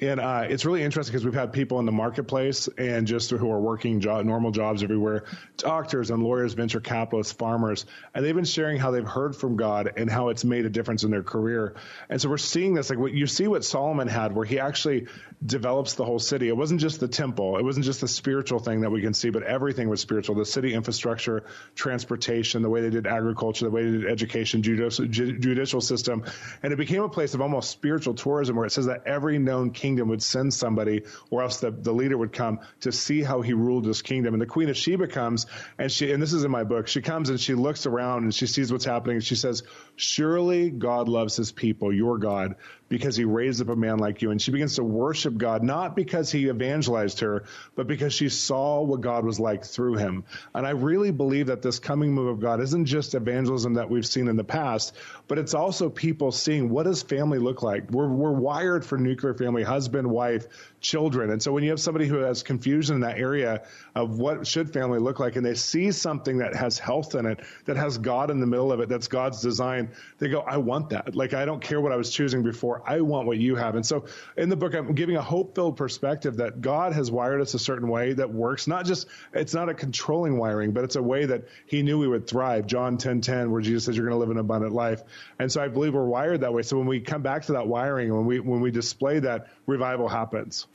and 0.01 0.19
uh, 0.19 0.47
it's 0.49 0.65
really 0.65 0.83
interesting 0.83 1.13
because 1.13 1.25
we've 1.25 1.35
had 1.35 1.53
people 1.53 1.79
in 1.79 1.87
the 1.87 1.93
marketplace 1.93 2.69
and 2.77 3.07
just 3.07 3.31
who 3.31 3.51
are 3.51 3.61
working 3.61 4.01
job, 4.01 4.25
normal 4.25 4.51
jobs 4.51 4.83
everywhere, 4.83 5.25
doctors 5.57 6.11
and 6.11 6.23
lawyers, 6.23 6.55
venture 6.55 6.81
capitalists, 6.81 7.33
farmers, 7.33 7.87
and 8.15 8.25
they've 8.25 8.35
been 8.35 8.45
sharing 8.45 8.79
how 8.79 8.91
they've 8.91 9.07
heard 9.07 9.37
from 9.37 9.57
God 9.57 9.93
and 9.97 10.11
how 10.11 10.31
it's 10.31 10.45
made 10.45 10.67
a 10.67 10.71
difference 10.71 11.05
in 11.05 11.11
their 11.11 11.23
career. 11.23 11.77
And 12.09 12.21
so 12.21 12.29
we're 12.29 12.39
seeing 12.39 12.75
this, 12.75 12.91
like 12.91 12.99
what 12.99 13.13
you 13.13 13.27
see 13.27 13.47
what 13.47 13.65
Solomon 13.65 14.09
had, 14.09 14.35
where 14.35 14.45
he 14.45 14.59
actually 14.59 15.07
develops 15.45 15.95
the 15.95 16.05
whole 16.05 16.19
city. 16.19 16.49
It 16.49 16.57
wasn't 16.57 16.81
just 16.81 16.99
the 16.99 17.09
temple, 17.09 17.59
it 17.59 17.65
wasn't 17.65 17.85
just 17.85 18.01
the 18.01 18.09
spiritual 18.09 18.59
thing 18.59 18.81
that 18.81 18.91
we 18.91 19.03
can 19.03 19.15
see, 19.15 19.31
but 19.31 19.45
everything 19.45 19.89
was 19.89 20.01
spiritual. 20.01 20.35
The 20.35 20.45
city 20.45 20.75
infrastructure, 20.75 21.45
transportation, 21.77 22.63
the 22.63 22.71
way 22.71 22.81
they 22.81 22.91
did 22.91 23.07
agriculture, 23.07 23.67
the 23.67 23.71
way 23.71 23.85
they 23.85 23.99
did 23.99 24.07
education, 24.11 24.63
judicial, 24.63 25.07
judicial 25.07 25.81
system, 25.81 26.25
and 26.63 26.73
it 26.73 26.77
became 26.77 27.03
a 27.03 27.09
place 27.09 27.35
of 27.35 27.41
almost 27.41 27.71
spiritual 27.71 28.15
tourism 28.15 28.57
where 28.57 28.67
it 28.67 28.73
says 28.73 28.87
that 28.87 29.07
every 29.07 29.39
known 29.39 29.71
king 29.71 29.92
kingdom 29.93 30.09
would 30.09 30.23
send 30.23 30.55
somebody, 30.55 31.03
or 31.29 31.43
else 31.43 31.61
the, 31.61 31.71
the 31.71 31.93
leader 31.93 32.17
would 32.17 32.33
come 32.33 32.61
to 32.81 32.91
see 32.91 33.23
how 33.23 33.43
he 33.43 33.53
ruled 33.53 33.85
his 33.85 34.01
kingdom. 34.01 34.33
And 34.33 34.41
the 34.41 34.47
Queen 34.47 34.71
of 34.71 34.77
Sheba 34.77 35.07
comes, 35.07 35.45
and 35.79 35.93
she, 35.93 36.11
and 36.11 36.23
this 36.23 36.33
is 36.33 36.45
in 36.45 36.51
my 36.51 36.65
book, 36.65 36.89
she 36.89 37.03
comes 37.03 37.29
and 37.29 37.39
she 37.39 37.53
looks 37.53 37.85
around 37.85 38.23
and 38.23 38.35
she 38.35 38.47
sees 38.47 38.73
what's 38.73 38.87
happening, 38.87 39.17
and 39.17 39.25
she 39.25 39.37
says, 39.37 39.65
Surely 39.97 40.71
God 40.71 41.09
loves 41.09 41.37
his 41.37 41.53
people, 41.53 41.93
your 41.93 42.17
God, 42.17 42.55
because 42.93 43.17
he 43.17 43.25
raised 43.25 43.63
up 43.63 43.71
a 43.71 43.75
man 43.75 43.97
like 43.97 44.21
you. 44.21 44.33
And 44.33 44.43
she 44.43 44.51
begins 44.51 44.75
to 44.75 44.85
worship 44.85 45.39
God, 45.39 45.63
not 45.63 45.97
because 45.97 46.31
he 46.31 46.49
evangelized 46.49 47.21
her, 47.21 47.45
but 47.75 47.87
because 47.87 48.13
she 48.13 48.29
saw 48.29 48.83
what 48.83 49.01
God 49.01 49.25
was 49.25 49.41
like 49.41 49.65
through 49.65 49.95
him. 49.95 50.25
And 50.55 50.67
I 50.67 50.71
really 50.71 51.11
believe 51.11 51.47
that 51.47 51.63
this 51.63 51.79
coming 51.79 52.13
move 52.13 52.29
of 52.29 52.41
God 52.41 52.61
isn't 52.61 52.85
just 52.85 53.15
evangelism 53.15 53.75
that 53.75 53.89
we've 53.89 54.07
seen 54.07 54.29
in 54.29 54.37
the 54.37 54.45
past, 54.45 54.95
but 55.27 55.39
it's 55.39 55.55
also 55.55 55.89
people 55.89 56.33
seeing 56.33 56.69
what 56.69 56.83
does 56.83 57.03
family 57.03 57.39
look 57.39 57.63
like. 57.63 57.91
We're, 57.91 58.09
we're 58.09 58.33
wired 58.33 58.85
for 58.85 58.99
nuclear 58.99 59.33
family, 59.33 59.63
husband, 59.63 60.07
wife, 60.07 60.47
children. 60.83 61.31
And 61.31 61.43
so 61.43 61.51
when 61.51 61.65
you 61.65 61.71
have 61.71 61.81
somebody 61.81 62.07
who 62.07 62.17
has 62.17 62.43
confusion 62.43 62.97
in 62.97 63.01
that 63.01 63.17
area 63.17 63.63
of 63.95 64.19
what 64.19 64.47
should 64.47 64.71
family 64.71 64.99
look 64.99 65.19
like, 65.19 65.37
and 65.37 65.47
they 65.47 65.55
see 65.55 65.93
something 65.93 66.39
that 66.39 66.55
has 66.55 66.79
health 66.79 67.15
in 67.15 67.25
it, 67.25 67.41
that 67.65 67.79
has 67.79 67.97
God 67.97 68.31
in 68.31 68.41
the 68.41 68.47
middle 68.47 68.71
of 68.71 68.81
it, 68.81 68.91
that's 68.91 69.09
God's 69.09 69.41
design, 69.41 69.93
they 70.19 70.29
go, 70.29 70.41
I 70.41 70.59
want 70.59 70.91
that. 70.91 71.17
Like, 71.17 71.33
I 71.33 71.47
don't 71.47 71.63
care 71.63 71.81
what 71.81 71.93
I 71.93 71.97
was 71.97 72.11
choosing 72.11 72.43
before. 72.43 72.82
I 72.87 73.01
want 73.01 73.27
what 73.27 73.39
you 73.39 73.57
have. 73.57 73.75
And 73.75 73.85
so 73.85 74.05
in 74.37 74.49
the 74.49 74.57
book, 74.57 74.75
I'm 74.75 74.95
giving 74.95 75.17
a 75.17 75.23
hope 75.23 75.55
filled 75.55 75.77
perspective 75.77 76.37
that 76.39 76.61
God 76.61 76.93
has 76.93 77.11
wired 77.11 77.41
us 77.41 77.55
a 77.55 77.59
certain 77.59 77.89
way 77.89 78.12
that 78.15 78.33
works. 78.33 78.67
Not 78.67 78.87
just, 78.87 79.07
it's 79.33 79.55
not 79.55 79.69
a 79.69 79.75
controlling 79.75 80.39
wiring, 80.39 80.73
but 80.73 80.85
it's 80.85 80.97
a 80.97 81.03
way 81.03 81.27
that 81.27 81.45
he 81.67 81.83
knew 81.83 81.99
we 81.99 82.09
would 82.09 82.27
thrive. 82.27 82.67
John 82.67 82.99
10, 82.99 83.21
10, 83.21 83.51
where 83.51 83.61
Jesus 83.61 83.85
says 83.85 83.97
you're 83.97 84.07
going 84.07 84.17
to 84.17 84.21
live 84.21 84.31
an 84.31 84.39
abundant 84.39 84.73
life. 84.73 85.03
And 85.39 85.51
so 85.51 85.62
I 85.62 85.69
believe 85.69 85.95
we're 85.95 86.05
wired 86.05 86.41
that 86.43 86.53
way. 86.53 86.62
So 86.62 86.79
when 86.79 86.87
we 86.87 87.01
come 87.01 87.23
back 87.23 87.45
to 87.47 87.53
that 87.53 87.67
wiring, 87.67 88.15
when 88.15 88.27
we, 88.27 88.41
when 88.41 88.61
we 88.61 88.71
display 88.71 89.21
that, 89.21 89.49
revival 89.67 90.09
happens. 90.09 90.67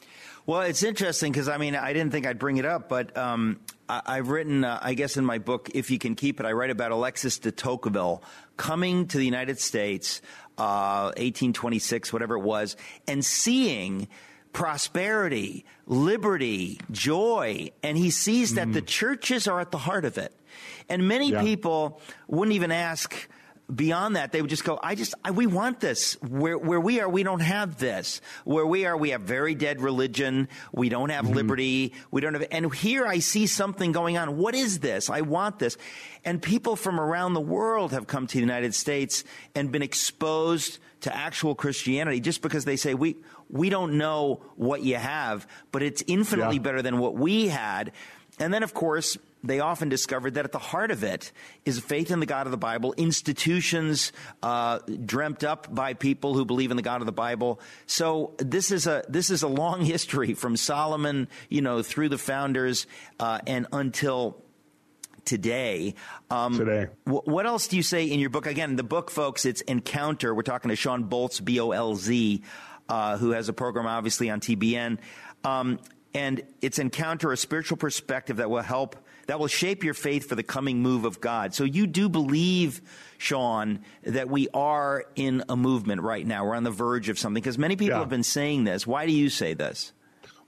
Well, 0.47 0.61
it's 0.61 0.81
interesting 0.81 1.33
because 1.33 1.49
I 1.49 1.57
mean, 1.57 1.75
I 1.75 1.91
didn't 1.91 2.13
think 2.13 2.25
I'd 2.25 2.39
bring 2.39 2.55
it 2.55 2.63
up, 2.63 2.87
but 2.87 3.15
um, 3.17 3.59
I, 3.89 4.15
have 4.15 4.29
written, 4.29 4.63
uh, 4.63 4.79
I 4.81 4.93
guess, 4.93 5.17
in 5.17 5.25
my 5.25 5.39
book, 5.39 5.71
If 5.73 5.91
You 5.91 5.99
Can 5.99 6.15
Keep 6.15 6.39
It, 6.39 6.45
I 6.45 6.53
write 6.53 6.69
about 6.69 6.91
Alexis 6.91 7.37
de 7.37 7.51
Tocqueville 7.51 8.23
coming 8.55 9.07
to 9.07 9.17
the 9.17 9.25
United 9.25 9.59
States, 9.59 10.21
uh, 10.57 11.11
1826, 11.17 12.13
whatever 12.13 12.35
it 12.35 12.43
was, 12.43 12.77
and 13.09 13.25
seeing 13.25 14.07
prosperity, 14.53 15.65
liberty, 15.85 16.79
joy, 16.91 17.69
and 17.83 17.97
he 17.97 18.09
sees 18.09 18.53
that 18.53 18.69
mm. 18.69 18.73
the 18.73 18.81
churches 18.81 19.49
are 19.49 19.59
at 19.59 19.71
the 19.71 19.77
heart 19.77 20.05
of 20.05 20.17
it. 20.17 20.33
And 20.87 21.09
many 21.09 21.31
yeah. 21.31 21.41
people 21.41 21.99
wouldn't 22.29 22.55
even 22.55 22.71
ask, 22.71 23.27
beyond 23.73 24.15
that, 24.15 24.31
they 24.31 24.41
would 24.41 24.49
just 24.49 24.63
go, 24.63 24.79
I 24.81 24.95
just, 24.95 25.13
I, 25.23 25.31
we 25.31 25.45
want 25.45 25.79
this. 25.79 26.13
Where, 26.21 26.57
where 26.57 26.79
we 26.79 27.01
are, 27.01 27.09
we 27.09 27.23
don't 27.23 27.41
have 27.41 27.77
this. 27.77 28.21
Where 28.45 28.65
we 28.65 28.85
are, 28.85 28.95
we 28.95 29.09
have 29.09 29.21
very 29.21 29.55
dead 29.55 29.81
religion. 29.81 30.47
We 30.71 30.89
don't 30.89 31.09
have 31.09 31.25
mm-hmm. 31.25 31.33
liberty. 31.33 31.93
We 32.09 32.21
don't 32.21 32.33
have, 32.33 32.47
and 32.51 32.73
here 32.73 33.05
I 33.05 33.19
see 33.19 33.45
something 33.47 33.91
going 33.91 34.17
on. 34.17 34.37
What 34.37 34.55
is 34.55 34.79
this? 34.79 35.09
I 35.09 35.21
want 35.21 35.59
this. 35.59 35.77
And 36.23 36.41
people 36.41 36.75
from 36.75 36.99
around 36.99 37.33
the 37.33 37.41
world 37.41 37.91
have 37.91 38.07
come 38.07 38.27
to 38.27 38.33
the 38.33 38.39
United 38.39 38.73
States 38.73 39.23
and 39.53 39.71
been 39.71 39.83
exposed 39.83 40.79
to 41.01 41.15
actual 41.15 41.53
Christianity 41.53 42.19
just 42.19 42.41
because 42.41 42.65
they 42.65 42.75
say, 42.75 42.93
we, 42.93 43.17
we 43.49 43.69
don't 43.69 43.97
know 43.97 44.41
what 44.55 44.81
you 44.81 44.95
have, 44.95 45.47
but 45.71 45.83
it's 45.83 46.03
infinitely 46.07 46.55
yeah. 46.55 46.61
better 46.61 46.81
than 46.81 46.99
what 46.99 47.15
we 47.15 47.49
had. 47.49 47.91
And 48.39 48.53
then, 48.53 48.63
of 48.63 48.73
course, 48.73 49.17
they 49.43 49.59
often 49.59 49.89
discovered 49.89 50.33
that 50.35 50.45
at 50.45 50.51
the 50.51 50.59
heart 50.59 50.91
of 50.91 51.03
it 51.03 51.31
is 51.65 51.79
faith 51.79 52.11
in 52.11 52.19
the 52.19 52.25
God 52.25 52.47
of 52.47 52.51
the 52.51 52.57
Bible, 52.57 52.93
institutions 52.97 54.11
uh, 54.41 54.79
dreamt 55.05 55.43
up 55.43 55.73
by 55.73 55.93
people 55.93 56.33
who 56.33 56.45
believe 56.45 56.71
in 56.71 56.77
the 56.77 56.83
God 56.83 57.01
of 57.01 57.05
the 57.05 57.11
Bible. 57.11 57.59
So 57.85 58.33
this 58.39 58.71
is 58.71 58.87
a 58.87 59.03
this 59.07 59.29
is 59.29 59.43
a 59.43 59.47
long 59.47 59.81
history 59.85 60.33
from 60.33 60.57
Solomon, 60.57 61.27
you 61.49 61.61
know, 61.61 61.83
through 61.83 62.09
the 62.09 62.17
founders 62.17 62.87
uh, 63.19 63.39
and 63.45 63.67
until 63.71 64.43
today. 65.25 65.93
Um, 66.31 66.57
today. 66.57 66.87
W- 67.05 67.23
what 67.25 67.45
else 67.45 67.67
do 67.67 67.75
you 67.75 67.83
say 67.83 68.05
in 68.05 68.19
your 68.19 68.29
book? 68.29 68.47
Again, 68.47 68.75
the 68.75 68.83
book, 68.83 69.11
folks, 69.11 69.45
it's 69.45 69.61
Encounter. 69.61 70.33
We're 70.33 70.41
talking 70.41 70.69
to 70.69 70.75
Shawn 70.75 71.05
Bolz, 71.05 71.43
B 71.43 71.59
O 71.59 71.71
L 71.71 71.95
Z, 71.95 72.41
uh, 72.89 73.17
who 73.17 73.31
has 73.31 73.49
a 73.49 73.53
program 73.53 73.85
obviously 73.85 74.29
on 74.29 74.39
TBN. 74.39 74.97
Um, 75.43 75.79
and 76.13 76.41
it's 76.61 76.79
Encounter, 76.79 77.31
a 77.31 77.37
spiritual 77.37 77.77
perspective 77.77 78.37
that 78.37 78.49
will 78.49 78.63
help 78.63 78.95
that 79.27 79.39
will 79.39 79.47
shape 79.47 79.83
your 79.83 79.93
faith 79.93 80.27
for 80.27 80.35
the 80.35 80.43
coming 80.43 80.81
move 80.81 81.05
of 81.05 81.21
God. 81.21 81.53
So 81.53 81.63
you 81.63 81.85
do 81.85 82.09
believe, 82.09 82.81
Shawn, 83.17 83.79
that 84.03 84.29
we 84.29 84.47
are 84.53 85.05
in 85.15 85.43
a 85.47 85.55
movement 85.55 86.01
right 86.01 86.25
now. 86.25 86.45
We're 86.45 86.55
on 86.55 86.63
the 86.63 86.71
verge 86.71 87.09
of 87.09 87.19
something 87.19 87.41
because 87.41 87.57
many 87.57 87.75
people 87.75 87.95
yeah. 87.95 87.99
have 87.99 88.09
been 88.09 88.23
saying 88.23 88.63
this. 88.63 88.87
Why 88.87 89.05
do 89.05 89.11
you 89.11 89.29
say 89.29 89.53
this? 89.53 89.93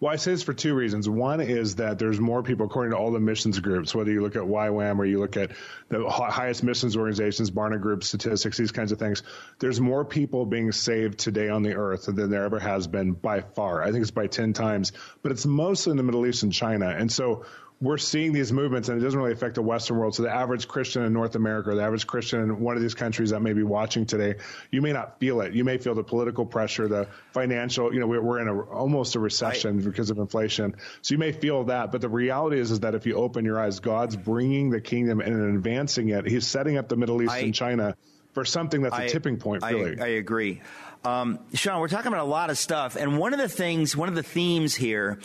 Well, 0.01 0.13
I 0.13 0.15
say 0.15 0.31
this 0.31 0.43
for 0.43 0.53
two 0.53 0.75
reasons. 0.75 1.09
One 1.09 1.41
is 1.41 1.75
that 1.75 1.99
there's 1.99 2.21
more 2.21 2.41
people, 2.41 2.67
according 2.67 2.91
to 2.91 2.97
all 2.97 3.11
the 3.11 3.19
missions 3.19 3.59
groups, 3.59 3.93
whether 3.93 4.09
you 4.09 4.21
look 4.21 4.37
at 4.37 4.43
YWAM 4.43 4.97
or 4.97 5.03
you 5.03 5.19
look 5.19 5.35
at 5.35 5.51
the 5.89 6.07
highest 6.09 6.63
missions 6.63 6.95
organizations, 6.95 7.51
Barna 7.51 7.81
Group 7.81 8.05
statistics, 8.05 8.57
these 8.57 8.71
kinds 8.71 8.93
of 8.93 8.99
things. 8.99 9.23
There's 9.59 9.81
more 9.81 10.05
people 10.05 10.45
being 10.45 10.71
saved 10.71 11.19
today 11.19 11.49
on 11.49 11.63
the 11.63 11.75
earth 11.75 12.05
than 12.05 12.29
there 12.29 12.45
ever 12.45 12.59
has 12.59 12.87
been 12.87 13.11
by 13.11 13.41
far. 13.41 13.83
I 13.83 13.91
think 13.91 14.03
it's 14.03 14.11
by 14.11 14.27
10 14.27 14.53
times, 14.53 14.93
but 15.21 15.33
it's 15.33 15.45
mostly 15.45 15.91
in 15.91 15.97
the 15.97 16.03
Middle 16.03 16.25
East 16.25 16.43
and 16.43 16.53
China. 16.53 16.87
And 16.87 17.11
so 17.11 17.43
we're 17.81 17.97
seeing 17.97 18.33
these 18.33 18.51
movements 18.51 18.89
and 18.89 19.01
it 19.01 19.03
doesn't 19.03 19.17
really 19.17 19.31
affect 19.31 19.55
the 19.55 19.61
Western 19.61 19.97
world. 19.97 20.13
So 20.13 20.23
the 20.23 20.33
average 20.33 20.67
Christian 20.67 21.03
in 21.03 21.13
North 21.13 21.35
America 21.35 21.69
or 21.69 21.75
the 21.75 21.81
average 21.81 22.05
Christian 22.05 22.41
in 22.41 22.59
one 22.59 22.75
of 22.75 22.81
these 22.81 22.93
countries 22.93 23.29
that 23.29 23.39
may 23.41 23.53
be 23.53 23.63
watching 23.63 24.05
today, 24.05 24.35
you 24.69 24.81
may 24.81 24.91
not 24.91 25.17
feel 25.19 25.39
it. 25.41 25.53
You 25.53 25.63
may 25.63 25.77
feel 25.77 25.95
the 25.95 26.03
political 26.03 26.45
pressure, 26.45 26.89
the 26.89 27.07
financial, 27.31 27.93
you 27.93 28.01
know, 28.01 28.07
we're 28.07 28.39
in 28.39 28.49
a, 28.49 28.59
almost 28.59 29.15
a 29.15 29.19
recession 29.19 29.77
right. 29.77 29.85
because 29.85 30.09
of 30.09 30.17
inflation. 30.17 30.75
So 31.01 31.13
you 31.13 31.19
may 31.19 31.31
feel 31.31 31.63
that. 31.65 31.93
But 31.93 32.01
the 32.01 32.09
reality 32.09 32.59
is, 32.59 32.71
is 32.71 32.81
that 32.81 32.95
if 32.95 33.05
you 33.05 33.15
open 33.15 33.45
your 33.45 33.57
eyes, 33.57 33.79
God's 33.79 34.17
bringing 34.17 34.71
the 34.71 34.81
kingdom 34.81 35.21
and 35.21 35.55
advancing 35.55 36.09
it. 36.09 36.27
He's 36.27 36.45
setting 36.45 36.77
up 36.77 36.89
the 36.89 36.97
Middle 36.97 37.21
East 37.21 37.31
I, 37.31 37.39
and 37.39 37.55
China 37.55 37.95
for 38.33 38.43
something 38.43 38.81
that's 38.81 38.95
I, 38.95 39.03
a 39.03 39.09
tipping 39.09 39.37
point, 39.37 39.63
really. 39.63 39.99
I, 40.01 40.03
I 40.03 40.07
agree. 40.09 40.61
Um, 41.05 41.39
Shawn, 41.53 41.79
we're 41.79 41.87
talking 41.87 42.11
about 42.11 42.25
a 42.25 42.29
lot 42.29 42.49
of 42.49 42.57
stuff. 42.57 42.97
And 42.97 43.17
one 43.17 43.33
of 43.33 43.39
the 43.39 43.47
things, 43.47 43.95
one 43.95 44.09
of 44.09 44.15
the 44.15 44.23
themes 44.23 44.75
here 44.75 45.19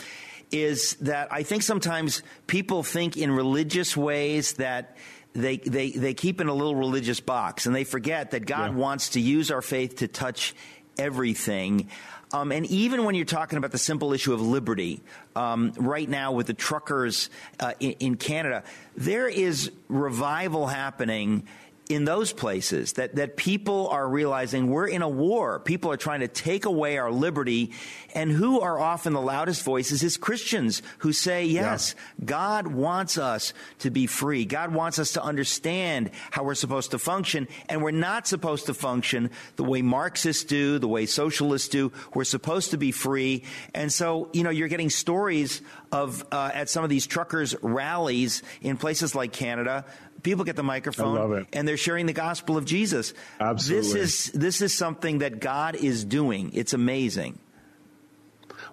is 0.54 0.94
that 1.00 1.32
I 1.32 1.42
think 1.42 1.64
sometimes 1.64 2.22
people 2.46 2.84
think 2.84 3.16
in 3.16 3.32
religious 3.32 3.96
ways 3.96 4.54
that 4.54 4.96
they, 5.32 5.56
they, 5.56 5.90
they 5.90 6.14
keep 6.14 6.40
in 6.40 6.46
a 6.46 6.54
little 6.54 6.76
religious 6.76 7.18
box 7.18 7.66
and 7.66 7.74
they 7.74 7.82
forget 7.82 8.30
that 8.30 8.46
God 8.46 8.70
yeah. 8.70 8.76
wants 8.76 9.10
to 9.10 9.20
use 9.20 9.50
our 9.50 9.62
faith 9.62 9.96
to 9.96 10.06
touch 10.06 10.54
everything. 10.96 11.90
Um, 12.32 12.52
and 12.52 12.66
even 12.66 13.04
when 13.04 13.16
you're 13.16 13.24
talking 13.24 13.58
about 13.58 13.72
the 13.72 13.78
simple 13.78 14.12
issue 14.12 14.32
of 14.32 14.40
liberty, 14.40 15.02
um, 15.34 15.72
right 15.76 16.08
now 16.08 16.30
with 16.30 16.46
the 16.46 16.54
truckers 16.54 17.30
uh, 17.58 17.72
in, 17.80 17.92
in 17.92 18.16
Canada, 18.16 18.62
there 18.96 19.28
is 19.28 19.72
revival 19.88 20.68
happening 20.68 21.48
in 21.88 22.06
those 22.06 22.32
places 22.32 22.94
that, 22.94 23.16
that 23.16 23.36
people 23.36 23.88
are 23.88 24.08
realizing 24.08 24.70
we're 24.70 24.86
in 24.86 25.02
a 25.02 25.08
war. 25.08 25.60
People 25.60 25.92
are 25.92 25.98
trying 25.98 26.20
to 26.20 26.28
take 26.28 26.64
away 26.64 26.96
our 26.96 27.10
liberty. 27.10 27.72
And 28.14 28.30
who 28.30 28.60
are 28.60 28.78
often 28.78 29.12
the 29.12 29.20
loudest 29.20 29.62
voices 29.62 30.02
is 30.02 30.16
Christians 30.16 30.80
who 30.98 31.12
say, 31.12 31.44
yes, 31.44 31.94
yeah. 32.18 32.24
God 32.24 32.68
wants 32.68 33.18
us 33.18 33.52
to 33.80 33.90
be 33.90 34.06
free. 34.06 34.46
God 34.46 34.72
wants 34.72 34.98
us 34.98 35.12
to 35.12 35.22
understand 35.22 36.10
how 36.30 36.44
we're 36.44 36.54
supposed 36.54 36.92
to 36.92 36.98
function. 36.98 37.48
And 37.68 37.82
we're 37.82 37.90
not 37.90 38.26
supposed 38.26 38.66
to 38.66 38.74
function 38.74 39.30
the 39.56 39.64
way 39.64 39.82
Marxists 39.82 40.44
do, 40.44 40.78
the 40.78 40.88
way 40.88 41.04
socialists 41.04 41.68
do. 41.68 41.92
We're 42.14 42.24
supposed 42.24 42.70
to 42.70 42.78
be 42.78 42.92
free. 42.92 43.44
And 43.74 43.92
so, 43.92 44.30
you 44.32 44.42
know, 44.42 44.50
you're 44.50 44.68
getting 44.68 44.90
stories 44.90 45.60
of, 45.92 46.24
uh, 46.32 46.50
at 46.54 46.70
some 46.70 46.82
of 46.82 46.88
these 46.88 47.06
truckers 47.06 47.54
rallies 47.60 48.42
in 48.62 48.78
places 48.78 49.14
like 49.14 49.32
Canada, 49.32 49.84
people 50.24 50.44
get 50.44 50.56
the 50.56 50.64
microphone 50.64 51.46
and 51.52 51.68
they're 51.68 51.76
sharing 51.76 52.06
the 52.06 52.12
gospel 52.12 52.56
of 52.56 52.64
Jesus. 52.64 53.14
Absolutely. 53.38 54.00
This 54.00 54.26
is 54.26 54.32
this 54.32 54.62
is 54.62 54.76
something 54.76 55.18
that 55.18 55.38
God 55.38 55.76
is 55.76 56.04
doing. 56.04 56.50
It's 56.54 56.72
amazing. 56.72 57.38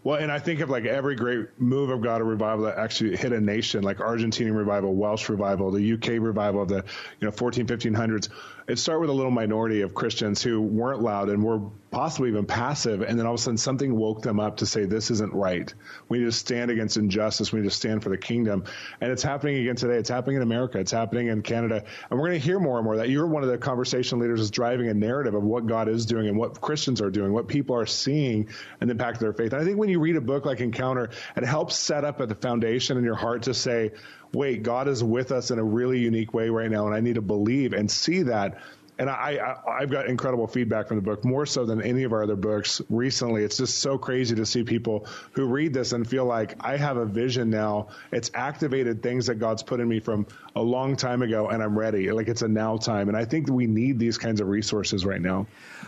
Well, 0.04 0.18
and 0.18 0.32
I 0.32 0.40
think 0.40 0.62
of 0.62 0.70
like 0.72 0.86
every 0.86 1.16
great 1.16 1.60
move 1.60 1.92
of 1.92 2.02
God 2.02 2.22
or 2.22 2.24
revival 2.24 2.66
that 2.66 2.80
actually 2.80 3.16
hit 3.16 3.34
a 3.34 3.40
nation, 3.40 3.84
like 3.84 3.98
Argentinian 3.98 4.58
revival, 4.58 4.96
Welsh 4.96 5.30
revival, 5.30 5.70
the 5.70 5.94
UK 5.94 6.20
revival 6.20 6.64
of 6.64 6.70
the 6.70 6.84
you 7.20 7.28
know 7.28 7.32
14, 7.32 7.68
1500s 7.68 8.30
it 8.72 8.80
started 8.80 9.02
with 9.02 9.10
a 9.10 9.14
little 9.14 9.32
minority 9.32 9.82
of 9.82 9.94
Christians 9.94 10.42
who 10.42 10.62
weren't 10.62 11.02
loud 11.02 11.30
and 11.30 11.44
were 11.44 11.60
possibly 11.91 12.30
even 12.30 12.45
passive, 12.45 13.01
and 13.01 13.19
then 13.19 13.25
all 13.25 13.34
of 13.34 13.39
a 13.39 13.43
sudden 13.43 13.58
something 13.58 13.93
woke 13.95 14.21
them 14.21 14.39
up 14.39 14.58
to 14.58 14.65
say 14.65 14.86
this 14.86 15.12
isn't 15.12 15.34
right. 15.34 15.73
We 16.08 16.19
need 16.19 16.25
to 16.25 16.32
stand 16.32 16.71
against 16.71 16.95
injustice. 16.95 17.51
We 17.51 17.60
need 17.60 17.69
to 17.69 17.75
stand 17.75 18.01
for 18.01 18.10
the 18.10 18.17
kingdom, 18.17 18.63
and 19.01 19.12
it's 19.12 19.21
happening 19.21 19.58
again 19.58 19.75
today. 19.75 19.95
It's 19.95 20.10
happening 20.10 20.38
in 20.38 20.41
America. 20.41 20.80
It's 20.80 20.91
happening 20.91 21.27
in 21.27 21.41
Canada, 21.41 21.84
and 22.10 22.19
we're 22.19 22.30
going 22.30 22.39
to 22.39 22.45
hear 22.45 22.60
more 22.60 22.77
and 22.77 22.86
more 22.86 22.97
that 22.97 23.10
you're 23.10 23.27
one 23.27 23.43
of 23.43 23.49
the 23.49 23.58
conversation 23.58 24.19
leaders 24.19 24.39
is 24.39 24.49
driving 24.49 24.88
a 24.88 24.93
narrative 24.93 25.36
of 25.36 25.43
what 25.43 25.67
God 25.67 25.89
is 25.89 26.06
doing 26.06 26.27
and 26.27 26.38
what 26.38 26.62
Christians 26.62 27.01
are 27.01 27.12
doing, 27.12 27.34
what 27.34 27.47
people 27.47 27.75
are 27.75 27.86
seeing, 27.86 28.47
and 28.80 28.89
the 28.89 28.93
impact 28.93 29.17
of 29.17 29.21
their 29.21 29.34
faith. 29.34 29.51
And 29.51 29.62
I 29.62 29.65
think 29.65 29.77
when 29.77 29.89
you 29.89 29.99
read 29.99 30.15
a 30.15 30.21
book 30.21 30.45
like 30.45 30.62
Encounter, 30.62 31.10
it 31.36 31.43
helps 31.43 31.75
set 31.75 32.06
up 32.06 32.21
at 32.21 32.30
the 32.30 32.36
foundation 32.36 32.97
in 32.97 33.04
your 33.04 33.15
heart 33.15 33.43
to 33.43 33.54
say 33.54 33.91
wait, 34.34 34.63
God 34.63 34.88
is 34.88 35.04
with 35.04 35.32
us 35.32 35.51
in 35.51 35.60
a 35.60 35.63
really 35.63 35.99
unique 35.99 36.34
way 36.34 36.49
right 36.49 36.71
now, 36.71 36.86
and 36.86 36.95
I 36.95 37.01
need 37.01 37.15
to 37.15 37.21
believe 37.21 37.73
and 37.73 37.89
see 37.89 38.23
that. 38.23 38.60
And 39.02 39.10
I, 39.10 39.58
I, 39.68 39.80
have 39.80 39.90
got 39.90 40.06
incredible 40.06 40.46
feedback 40.46 40.88
from 40.88 40.98
the 40.98 41.02
book, 41.02 41.26
more 41.26 41.48
so 41.48 41.66
than 41.66 41.82
any 41.82 42.04
of 42.04 42.14
our 42.14 42.22
other 42.22 42.36
books 42.36 42.84
recently. 42.88 43.44
It's 43.44 43.58
just 43.58 43.80
so 43.80 43.98
crazy 43.98 44.36
to 44.36 44.46
see 44.46 44.64
people 44.64 45.08
who 45.32 45.48
read 45.48 45.74
this 45.74 45.92
and 45.92 46.08
feel 46.08 46.26
like 46.26 46.54
I 46.60 46.78
have 46.78 46.98
a 46.98 47.06
vision 47.08 47.50
now. 47.50 47.88
It's 48.12 48.30
activated 48.36 49.02
things 49.02 49.26
that 49.26 49.40
God's 49.40 49.64
put 49.64 49.80
in 49.80 49.88
me 49.88 50.02
from 50.02 50.28
a 50.56 50.62
long 50.62 50.96
time 50.98 51.24
ago, 51.24 51.48
and 51.48 51.64
I'm 51.64 51.76
ready. 51.80 52.12
Like 52.12 52.28
it's 52.28 52.44
a 52.44 52.48
now 52.48 52.78
time. 52.78 53.08
And 53.08 53.18
I 53.18 53.26
think 53.26 53.50
we 53.50 53.66
need 53.66 53.98
these 53.98 54.20
kinds 54.20 54.40
of 54.40 54.48
resources 54.48 55.04
right 55.04 55.20
now. 55.20 55.48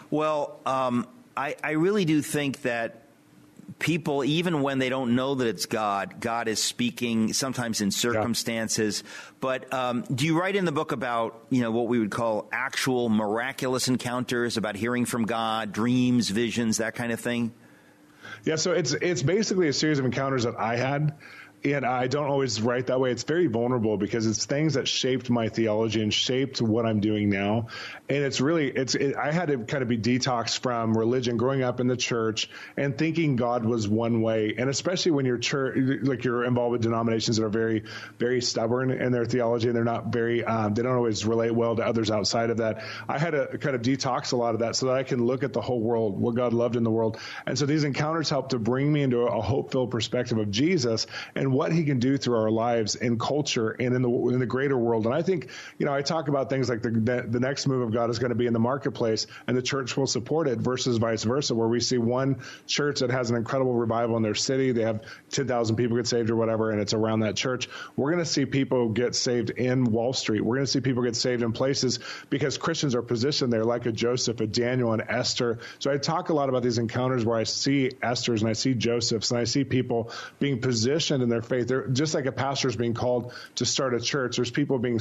Well, 0.09 0.59
um, 0.65 1.05
I, 1.37 1.55
I 1.63 1.73
really 1.73 2.05
do 2.05 2.19
think 2.23 2.63
that 2.63 3.02
people, 3.79 4.23
even 4.23 4.61
when 4.61 4.79
they 4.79 4.89
don't 4.89 5.15
know 5.15 5.35
that 5.35 5.47
it's 5.47 5.65
God, 5.65 6.19
God 6.19 6.47
is 6.47 6.61
speaking 6.61 7.33
sometimes 7.33 7.81
in 7.81 7.91
circumstances. 7.91 9.03
Yeah. 9.03 9.11
But 9.39 9.73
um, 9.73 10.03
do 10.13 10.25
you 10.25 10.39
write 10.39 10.55
in 10.55 10.65
the 10.65 10.71
book 10.71 10.91
about 10.91 11.45
you 11.49 11.61
know 11.61 11.71
what 11.71 11.87
we 11.87 11.99
would 11.99 12.11
call 12.11 12.49
actual 12.51 13.09
miraculous 13.09 13.87
encounters, 13.87 14.57
about 14.57 14.75
hearing 14.75 15.05
from 15.05 15.25
God, 15.25 15.71
dreams, 15.71 16.29
visions, 16.29 16.77
that 16.77 16.95
kind 16.95 17.11
of 17.11 17.19
thing? 17.19 17.53
Yeah, 18.45 18.55
so 18.55 18.71
it's 18.73 18.93
it's 18.93 19.23
basically 19.23 19.67
a 19.67 19.73
series 19.73 19.99
of 19.99 20.05
encounters 20.05 20.43
that 20.43 20.55
I 20.59 20.75
had 20.75 21.15
and 21.65 21.85
I 21.85 22.07
don't 22.07 22.27
always 22.27 22.61
write 22.61 22.87
that 22.87 22.99
way. 22.99 23.11
It's 23.11 23.23
very 23.23 23.47
vulnerable 23.47 23.97
because 23.97 24.27
it's 24.27 24.45
things 24.45 24.73
that 24.73 24.87
shaped 24.87 25.29
my 25.29 25.47
theology 25.47 26.01
and 26.01 26.13
shaped 26.13 26.61
what 26.61 26.85
I'm 26.85 26.99
doing 26.99 27.29
now. 27.29 27.67
And 28.09 28.23
it's 28.23 28.41
really, 28.41 28.69
it's, 28.69 28.95
it, 28.95 29.15
I 29.15 29.31
had 29.31 29.47
to 29.47 29.59
kind 29.59 29.81
of 29.81 29.87
be 29.87 29.97
detoxed 29.97 30.59
from 30.59 30.97
religion 30.97 31.37
growing 31.37 31.63
up 31.63 31.79
in 31.79 31.87
the 31.87 31.95
church 31.95 32.49
and 32.75 32.97
thinking 32.97 33.37
God 33.37 33.63
was 33.63 33.87
one 33.87 34.21
way. 34.21 34.55
And 34.57 34.69
especially 34.69 35.11
when 35.11 35.25
you're 35.25 35.37
church, 35.37 35.77
like 36.03 36.25
you're 36.25 36.43
involved 36.43 36.73
with 36.73 36.81
denominations 36.81 37.37
that 37.37 37.45
are 37.45 37.49
very, 37.49 37.83
very 38.19 38.41
stubborn 38.41 38.91
in 38.91 39.13
their 39.13 39.25
theology 39.25 39.67
and 39.67 39.75
they're 39.75 39.85
not 39.85 40.07
very, 40.07 40.43
um, 40.43 40.73
they 40.73 40.83
don't 40.83 40.95
always 40.95 41.25
relate 41.25 41.51
well 41.51 41.77
to 41.77 41.85
others 41.85 42.11
outside 42.11 42.49
of 42.49 42.57
that. 42.57 42.83
I 43.07 43.17
had 43.17 43.31
to 43.31 43.57
kind 43.57 43.75
of 43.75 43.81
detox 43.81 44.33
a 44.33 44.35
lot 44.35 44.53
of 44.53 44.59
that 44.59 44.75
so 44.75 44.87
that 44.87 44.95
I 44.95 45.03
can 45.03 45.25
look 45.25 45.43
at 45.43 45.53
the 45.53 45.61
whole 45.61 45.79
world, 45.79 46.19
what 46.19 46.35
God 46.35 46.51
loved 46.51 46.75
in 46.75 46.83
the 46.83 46.91
world. 46.91 47.19
And 47.45 47.57
so 47.57 47.65
these 47.65 47.85
encounters 47.85 48.29
help 48.29 48.49
to 48.49 48.59
bring 48.59 48.91
me 48.91 49.01
into 49.01 49.19
a 49.19 49.41
hope 49.41 49.71
filled 49.71 49.91
perspective 49.91 50.37
of 50.37 50.51
Jesus 50.51 51.07
and 51.35 51.52
what 51.53 51.71
he 51.71 51.83
can 51.83 51.99
do 51.99 52.17
through 52.17 52.37
our 52.37 52.51
lives 52.51 52.95
in 52.95 53.17
culture 53.17 53.71
and 53.71 53.95
in 53.95 54.01
the 54.01 54.09
in 54.09 54.39
the 54.39 54.45
greater 54.45 54.77
world. 54.77 55.05
And 55.05 55.13
I 55.13 55.21
think, 55.21 55.49
you 55.77 55.85
know, 55.85 55.93
I 55.93 56.01
talk 56.01 56.27
about 56.27 56.49
things 56.49 56.69
like 56.69 56.81
the 56.81 56.89
the 57.27 57.39
next 57.39 57.67
move 57.67 57.81
of 57.81 57.93
God 57.93 58.09
is 58.09 58.19
going 58.19 58.29
to 58.29 58.35
be 58.35 58.47
in 58.47 58.53
the 58.53 58.59
marketplace, 58.59 59.27
and 59.47 59.55
the 59.55 59.61
church 59.61 59.95
will 59.95 60.07
support 60.07 60.47
it, 60.47 60.59
versus 60.59 60.97
vice 60.97 61.23
versa, 61.23 61.55
where 61.55 61.67
we 61.67 61.79
see 61.79 61.97
one 61.97 62.41
church 62.67 62.99
that 62.99 63.11
has 63.11 63.29
an 63.29 63.35
incredible 63.35 63.73
revival 63.73 64.17
in 64.17 64.23
their 64.23 64.35
city, 64.35 64.71
they 64.71 64.83
have 64.83 65.01
ten 65.29 65.47
thousand 65.47 65.75
people 65.75 65.97
get 65.97 66.07
saved 66.07 66.29
or 66.29 66.35
whatever, 66.35 66.71
and 66.71 66.81
it's 66.81 66.93
around 66.93 67.21
that 67.21 67.35
church. 67.35 67.69
We're 67.95 68.11
going 68.11 68.23
to 68.23 68.29
see 68.29 68.45
people 68.45 68.89
get 68.89 69.15
saved 69.15 69.51
in 69.51 69.85
Wall 69.85 70.13
Street. 70.13 70.41
We're 70.41 70.55
going 70.55 70.65
to 70.65 70.71
see 70.71 70.81
people 70.81 71.03
get 71.03 71.15
saved 71.15 71.43
in 71.43 71.51
places 71.51 71.99
because 72.29 72.57
Christians 72.57 72.95
are 72.95 73.01
positioned 73.01 73.53
there, 73.53 73.63
like 73.63 73.85
a 73.85 73.91
Joseph, 73.91 74.39
a 74.41 74.47
Daniel, 74.47 74.93
and 74.93 75.03
Esther. 75.07 75.59
So 75.79 75.91
I 75.91 75.97
talk 75.97 76.29
a 76.29 76.33
lot 76.33 76.49
about 76.49 76.63
these 76.63 76.77
encounters 76.77 77.25
where 77.25 77.37
I 77.37 77.43
see 77.43 77.91
Esther's 78.01 78.41
and 78.41 78.49
I 78.49 78.53
see 78.53 78.73
Joseph's 78.73 79.31
and 79.31 79.39
I 79.39 79.43
see 79.43 79.63
people 79.63 80.11
being 80.39 80.59
positioned 80.59 81.21
in 81.21 81.29
their 81.29 81.42
faith. 81.43 81.67
They're 81.67 81.87
just 81.87 82.13
like 82.13 82.25
a 82.25 82.31
pastor 82.31 82.67
is 82.67 82.75
being 82.75 82.93
called 82.93 83.33
to 83.55 83.65
start 83.65 83.93
a 83.93 83.99
church. 83.99 84.37
There's 84.37 84.51
people 84.51 84.79
being 84.79 84.99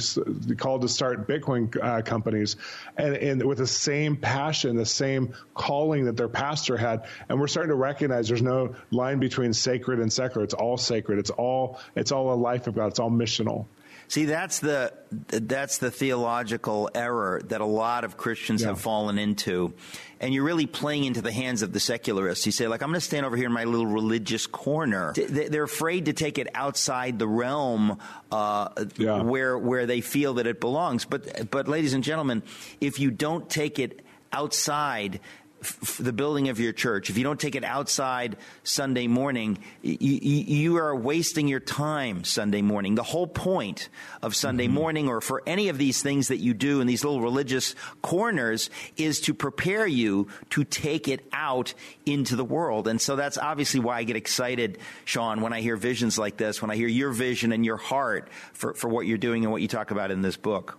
called 0.57 0.81
to 0.81 0.87
start 0.89 1.27
Bitcoin 1.27 1.75
uh, 1.81 2.01
companies, 2.01 2.55
and, 2.97 3.15
and 3.15 3.43
with 3.43 3.57
the 3.57 3.67
same 3.67 4.17
passion, 4.17 4.75
the 4.75 4.85
same 4.85 5.33
calling 5.53 6.05
that 6.05 6.17
their 6.17 6.27
pastor 6.27 6.77
had. 6.77 7.05
And 7.29 7.39
we're 7.39 7.47
starting 7.47 7.69
to 7.69 7.75
recognize 7.75 8.27
there's 8.27 8.41
no 8.41 8.75
line 8.91 9.19
between 9.19 9.53
sacred 9.53 9.99
and 9.99 10.11
secular. 10.11 10.43
It's 10.43 10.53
all 10.53 10.77
sacred. 10.77 11.19
It's 11.19 11.29
all 11.29 11.79
it's 11.95 12.11
all 12.11 12.33
a 12.33 12.35
life 12.35 12.67
of 12.67 12.75
God. 12.75 12.87
It's 12.87 12.99
all 12.99 13.11
missional. 13.11 13.65
See, 14.07 14.25
that's 14.25 14.59
the 14.59 14.93
that's 15.11 15.77
the 15.77 15.89
theological 15.91 16.89
error 16.93 17.41
that 17.45 17.61
a 17.61 17.65
lot 17.65 18.03
of 18.03 18.17
Christians 18.17 18.61
yeah. 18.61 18.69
have 18.69 18.81
fallen 18.81 19.17
into, 19.17 19.73
and 20.19 20.33
you're 20.33 20.43
really 20.43 20.65
playing 20.65 21.05
into 21.05 21.21
the 21.21 21.31
hands 21.31 21.61
of 21.61 21.73
the 21.73 21.79
secularists. 21.79 22.45
You 22.45 22.51
say, 22.51 22.67
like, 22.67 22.81
I'm 22.81 22.89
going 22.89 22.99
to 22.99 23.05
stand 23.05 23.25
over 23.25 23.35
here 23.35 23.47
in 23.47 23.53
my 23.53 23.63
little 23.63 23.87
religious 23.87 24.45
corner. 24.47 25.13
They're 25.13 25.63
afraid 25.63 26.05
to 26.05 26.13
take 26.13 26.37
it 26.37 26.47
outside 26.53 27.17
the 27.17 27.27
realm 27.27 27.99
uh, 28.31 28.69
yeah. 28.97 29.21
where 29.21 29.57
where 29.57 29.85
they 29.85 30.01
feel 30.01 30.35
that 30.35 30.47
it 30.47 30.59
belongs. 30.59 31.05
But 31.05 31.49
but, 31.49 31.67
ladies 31.67 31.93
and 31.93 32.03
gentlemen, 32.03 32.43
if 32.79 32.99
you 32.99 33.11
don't 33.11 33.49
take 33.49 33.79
it 33.79 34.01
outside 34.31 35.19
f- 35.63 35.97
the 35.99 36.13
building 36.13 36.49
of 36.49 36.59
your 36.59 36.73
church, 36.73 37.09
if 37.09 37.17
you 37.17 37.23
don't 37.23 37.39
take 37.39 37.55
it 37.55 37.63
outside 37.63 38.37
Sunday 38.63 39.07
morning, 39.07 39.57
y- 39.83 39.97
y- 39.99 40.19
you 40.21 40.77
are 40.77 40.95
wasting 40.95 41.47
your 41.47 41.59
time 41.59 42.23
Sunday 42.23 42.61
morning. 42.61 42.95
The 42.95 43.03
whole 43.03 43.27
point 43.27 43.89
of 44.21 44.35
Sunday 44.35 44.65
mm-hmm. 44.65 44.73
morning 44.73 45.07
or 45.09 45.21
for 45.21 45.41
any 45.47 45.69
of 45.69 45.77
these 45.77 46.01
things 46.01 46.27
that 46.27 46.37
you 46.37 46.53
do 46.53 46.81
in 46.81 46.87
these 46.87 47.03
little 47.03 47.21
religious 47.21 47.75
corners 48.01 48.69
is 48.97 49.21
to 49.21 49.33
prepare 49.33 49.87
you 49.87 50.27
to 50.51 50.63
take 50.63 51.07
it 51.07 51.25
out 51.31 51.73
into 52.05 52.35
the 52.35 52.45
world. 52.45 52.87
And 52.87 53.01
so 53.01 53.15
that's 53.15 53.37
obviously 53.37 53.79
why 53.79 53.97
I 53.97 54.03
get 54.03 54.15
excited, 54.15 54.77
Shawn, 55.05 55.41
when 55.41 55.53
I 55.53 55.61
hear 55.61 55.75
visions 55.75 56.17
like 56.17 56.37
this, 56.37 56.61
when 56.61 56.71
I 56.71 56.75
hear 56.75 56.87
your 56.87 57.11
vision 57.11 57.51
and 57.51 57.65
your 57.65 57.77
heart 57.77 58.29
for, 58.53 58.73
for 58.73 58.89
what 58.89 59.07
you're 59.07 59.17
doing 59.17 59.43
and 59.43 59.51
what 59.51 59.61
you 59.61 59.67
talk 59.67 59.91
about 59.91 60.11
in 60.11 60.21
this 60.21 60.37
book. 60.37 60.77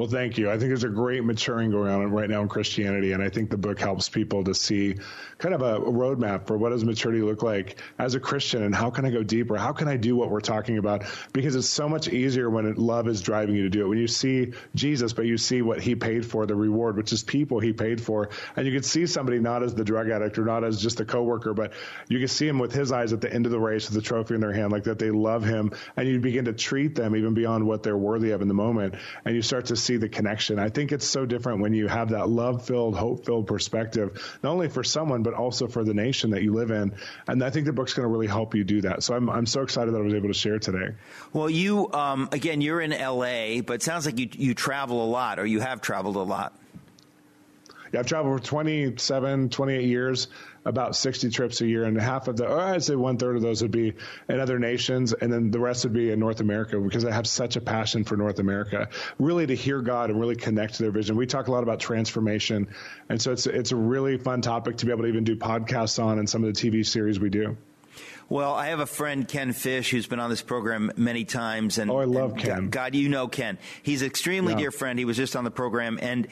Well, 0.00 0.08
thank 0.08 0.38
you. 0.38 0.48
I 0.48 0.52
think 0.52 0.70
there's 0.70 0.84
a 0.84 0.88
great 0.88 1.22
maturing 1.24 1.70
going 1.70 1.92
on 1.92 2.10
right 2.10 2.30
now 2.30 2.40
in 2.40 2.48
Christianity, 2.48 3.12
and 3.12 3.22
I 3.22 3.28
think 3.28 3.50
the 3.50 3.58
book 3.58 3.78
helps 3.78 4.08
people 4.08 4.44
to 4.44 4.54
see 4.54 4.94
kind 5.36 5.54
of 5.54 5.60
a, 5.60 5.78
roadmap 5.78 6.46
for 6.46 6.56
what 6.56 6.70
does 6.70 6.86
maturity 6.86 7.20
look 7.20 7.42
like 7.42 7.78
as 7.98 8.14
a 8.14 8.20
Christian, 8.20 8.62
and 8.62 8.74
how 8.74 8.88
can 8.88 9.04
I 9.04 9.10
go 9.10 9.22
deeper? 9.22 9.58
How 9.58 9.74
can 9.74 9.88
I 9.88 9.98
do 9.98 10.16
what 10.16 10.30
we're 10.30 10.40
talking 10.40 10.78
about? 10.78 11.04
Because 11.34 11.54
it's 11.54 11.68
so 11.68 11.86
much 11.86 12.08
easier 12.08 12.48
when 12.48 12.72
love 12.76 13.08
is 13.08 13.20
driving 13.20 13.54
you 13.54 13.64
to 13.64 13.68
do 13.68 13.84
it. 13.84 13.88
When 13.88 13.98
you 13.98 14.06
see 14.06 14.54
Jesus, 14.74 15.12
but 15.12 15.26
you 15.26 15.36
see 15.36 15.60
what 15.60 15.82
He 15.82 15.94
paid 15.94 16.24
for, 16.24 16.46
the 16.46 16.54
reward, 16.54 16.96
which 16.96 17.12
is 17.12 17.22
people 17.22 17.60
He 17.60 17.74
paid 17.74 18.00
for, 18.00 18.30
and 18.56 18.66
you 18.66 18.72
can 18.72 18.82
see 18.82 19.06
somebody 19.06 19.38
not 19.38 19.62
as 19.62 19.74
the 19.74 19.84
drug 19.84 20.08
addict 20.08 20.38
or 20.38 20.46
not 20.46 20.64
as 20.64 20.80
just 20.80 21.00
a 21.00 21.04
coworker, 21.04 21.52
but 21.52 21.74
you 22.08 22.18
can 22.20 22.28
see 22.28 22.48
him 22.48 22.58
with 22.58 22.72
His 22.72 22.90
eyes 22.90 23.12
at 23.12 23.20
the 23.20 23.30
end 23.30 23.44
of 23.44 23.52
the 23.52 23.60
race 23.60 23.90
with 23.90 24.02
the 24.02 24.08
trophy 24.08 24.34
in 24.34 24.40
their 24.40 24.54
hand, 24.54 24.72
like 24.72 24.84
that 24.84 24.98
they 24.98 25.10
love 25.10 25.44
Him, 25.44 25.72
and 25.98 26.08
you 26.08 26.18
begin 26.20 26.46
to 26.46 26.54
treat 26.54 26.94
them 26.94 27.14
even 27.14 27.34
beyond 27.34 27.66
what 27.66 27.82
they're 27.82 27.98
worthy 27.98 28.30
of 28.30 28.40
in 28.40 28.48
the 28.48 28.54
moment, 28.54 28.94
and 29.26 29.36
you 29.36 29.42
start 29.42 29.66
to 29.66 29.76
see 29.76 29.89
see 29.90 29.96
the 29.96 30.08
connection. 30.08 30.58
I 30.58 30.68
think 30.68 30.92
it's 30.92 31.06
so 31.06 31.26
different 31.26 31.60
when 31.60 31.74
you 31.74 31.88
have 31.88 32.10
that 32.10 32.28
love 32.28 32.64
filled, 32.64 32.94
hope 32.96 33.24
filled 33.24 33.46
perspective, 33.46 34.38
not 34.42 34.52
only 34.52 34.68
for 34.68 34.84
someone, 34.84 35.22
but 35.22 35.34
also 35.34 35.66
for 35.66 35.82
the 35.82 35.94
nation 35.94 36.30
that 36.30 36.42
you 36.42 36.54
live 36.54 36.70
in. 36.70 36.92
And 37.26 37.42
I 37.42 37.50
think 37.50 37.66
the 37.66 37.72
book's 37.72 37.94
going 37.94 38.06
to 38.06 38.12
really 38.12 38.28
help 38.28 38.54
you 38.54 38.62
do 38.62 38.82
that. 38.82 39.02
So 39.02 39.14
I'm, 39.14 39.28
I'm 39.28 39.46
so 39.46 39.62
excited 39.62 39.92
that 39.92 39.98
I 39.98 40.02
was 40.02 40.14
able 40.14 40.28
to 40.28 40.34
share 40.34 40.58
today. 40.58 40.94
Well, 41.32 41.50
you, 41.50 41.92
um, 41.92 42.28
again, 42.30 42.60
you're 42.60 42.80
in 42.80 42.90
LA, 42.90 43.62
but 43.62 43.74
it 43.74 43.82
sounds 43.82 44.06
like 44.06 44.18
you, 44.18 44.28
you 44.32 44.54
travel 44.54 45.04
a 45.04 45.08
lot 45.08 45.40
or 45.40 45.46
you 45.46 45.60
have 45.60 45.80
traveled 45.80 46.16
a 46.16 46.22
lot. 46.22 46.56
Yeah, 47.92 48.00
I've 48.00 48.06
traveled 48.06 48.40
for 48.40 48.46
27, 48.46 49.48
28 49.48 49.84
years 49.84 50.28
about 50.64 50.94
60 50.94 51.30
trips 51.30 51.60
a 51.60 51.66
year, 51.66 51.84
and 51.84 51.98
half 52.00 52.28
of 52.28 52.36
the, 52.36 52.46
or 52.46 52.60
I'd 52.60 52.84
say 52.84 52.94
one 52.94 53.16
third 53.16 53.36
of 53.36 53.42
those 53.42 53.62
would 53.62 53.70
be 53.70 53.94
in 54.28 54.40
other 54.40 54.58
nations, 54.58 55.12
and 55.12 55.32
then 55.32 55.50
the 55.50 55.58
rest 55.58 55.84
would 55.84 55.92
be 55.92 56.10
in 56.10 56.20
North 56.20 56.40
America 56.40 56.78
because 56.78 57.04
I 57.04 57.12
have 57.12 57.26
such 57.26 57.56
a 57.56 57.60
passion 57.60 58.04
for 58.04 58.16
North 58.16 58.38
America, 58.38 58.88
really 59.18 59.46
to 59.46 59.54
hear 59.54 59.80
God 59.80 60.10
and 60.10 60.20
really 60.20 60.36
connect 60.36 60.74
to 60.74 60.82
their 60.82 60.92
vision. 60.92 61.16
We 61.16 61.26
talk 61.26 61.48
a 61.48 61.52
lot 61.52 61.62
about 61.62 61.80
transformation, 61.80 62.68
and 63.08 63.20
so 63.20 63.32
it's 63.32 63.46
it's 63.46 63.72
a 63.72 63.76
really 63.76 64.18
fun 64.18 64.42
topic 64.42 64.76
to 64.78 64.86
be 64.86 64.92
able 64.92 65.02
to 65.02 65.08
even 65.08 65.24
do 65.24 65.36
podcasts 65.36 66.02
on 66.02 66.18
and 66.18 66.28
some 66.28 66.44
of 66.44 66.54
the 66.54 66.70
TV 66.70 66.86
series 66.86 67.18
we 67.18 67.30
do. 67.30 67.56
Well, 68.28 68.54
I 68.54 68.68
have 68.68 68.78
a 68.78 68.86
friend, 68.86 69.26
Ken 69.26 69.52
Fish, 69.52 69.90
who's 69.90 70.06
been 70.06 70.20
on 70.20 70.30
this 70.30 70.40
program 70.40 70.92
many 70.96 71.24
times. 71.24 71.78
And, 71.78 71.90
oh, 71.90 71.96
I 71.96 72.04
love 72.04 72.36
Ken. 72.36 72.66
God, 72.66 72.70
God, 72.70 72.94
you 72.94 73.08
know 73.08 73.26
Ken. 73.26 73.58
He's 73.82 74.02
an 74.02 74.06
extremely 74.06 74.52
yeah. 74.52 74.58
dear 74.60 74.70
friend. 74.70 75.00
He 75.00 75.04
was 75.04 75.16
just 75.16 75.34
on 75.34 75.42
the 75.42 75.50
program. 75.50 75.98
And 76.00 76.28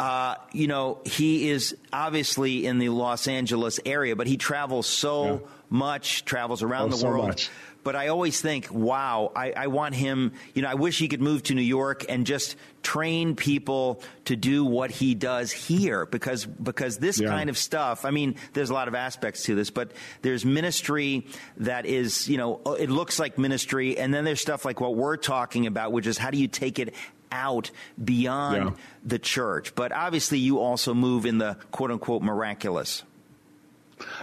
uh, 0.00 0.36
you 0.52 0.66
know, 0.66 1.00
he 1.04 1.48
is 1.48 1.76
obviously 1.92 2.66
in 2.66 2.78
the 2.78 2.88
Los 2.88 3.28
Angeles 3.28 3.78
area, 3.84 4.16
but 4.16 4.26
he 4.26 4.36
travels 4.36 4.86
so 4.86 5.24
yeah. 5.24 5.38
much, 5.70 6.24
travels 6.24 6.62
around 6.62 6.92
oh, 6.92 6.96
the 6.96 7.06
world. 7.06 7.38
So 7.38 7.50
but 7.84 7.96
I 7.96 8.08
always 8.08 8.40
think, 8.40 8.68
wow, 8.70 9.32
I, 9.34 9.52
I, 9.52 9.66
want 9.66 9.94
him, 9.94 10.32
you 10.54 10.62
know, 10.62 10.68
I 10.68 10.74
wish 10.74 10.98
he 10.98 11.08
could 11.08 11.20
move 11.20 11.42
to 11.44 11.54
New 11.54 11.62
York 11.62 12.04
and 12.08 12.26
just 12.26 12.56
train 12.82 13.34
people 13.34 14.02
to 14.26 14.36
do 14.36 14.64
what 14.64 14.90
he 14.90 15.14
does 15.14 15.50
here 15.50 16.06
because, 16.06 16.46
because 16.46 16.98
this 16.98 17.20
yeah. 17.20 17.28
kind 17.28 17.50
of 17.50 17.58
stuff, 17.58 18.04
I 18.04 18.10
mean, 18.10 18.36
there's 18.52 18.70
a 18.70 18.74
lot 18.74 18.88
of 18.88 18.94
aspects 18.94 19.44
to 19.44 19.54
this, 19.54 19.70
but 19.70 19.92
there's 20.22 20.44
ministry 20.44 21.26
that 21.58 21.86
is, 21.86 22.28
you 22.28 22.36
know, 22.36 22.60
it 22.78 22.90
looks 22.90 23.18
like 23.18 23.36
ministry. 23.36 23.98
And 23.98 24.14
then 24.14 24.24
there's 24.24 24.40
stuff 24.40 24.64
like 24.64 24.80
what 24.80 24.94
we're 24.94 25.16
talking 25.16 25.66
about, 25.66 25.92
which 25.92 26.06
is 26.06 26.18
how 26.18 26.30
do 26.30 26.38
you 26.38 26.48
take 26.48 26.78
it 26.78 26.94
out 27.32 27.70
beyond 28.02 28.64
yeah. 28.64 28.76
the 29.02 29.18
church. 29.18 29.74
But 29.74 29.90
obviously, 29.90 30.38
you 30.38 30.60
also 30.60 30.94
move 30.94 31.26
in 31.26 31.38
the 31.38 31.56
quote 31.72 31.90
unquote 31.90 32.22
miraculous. 32.22 33.02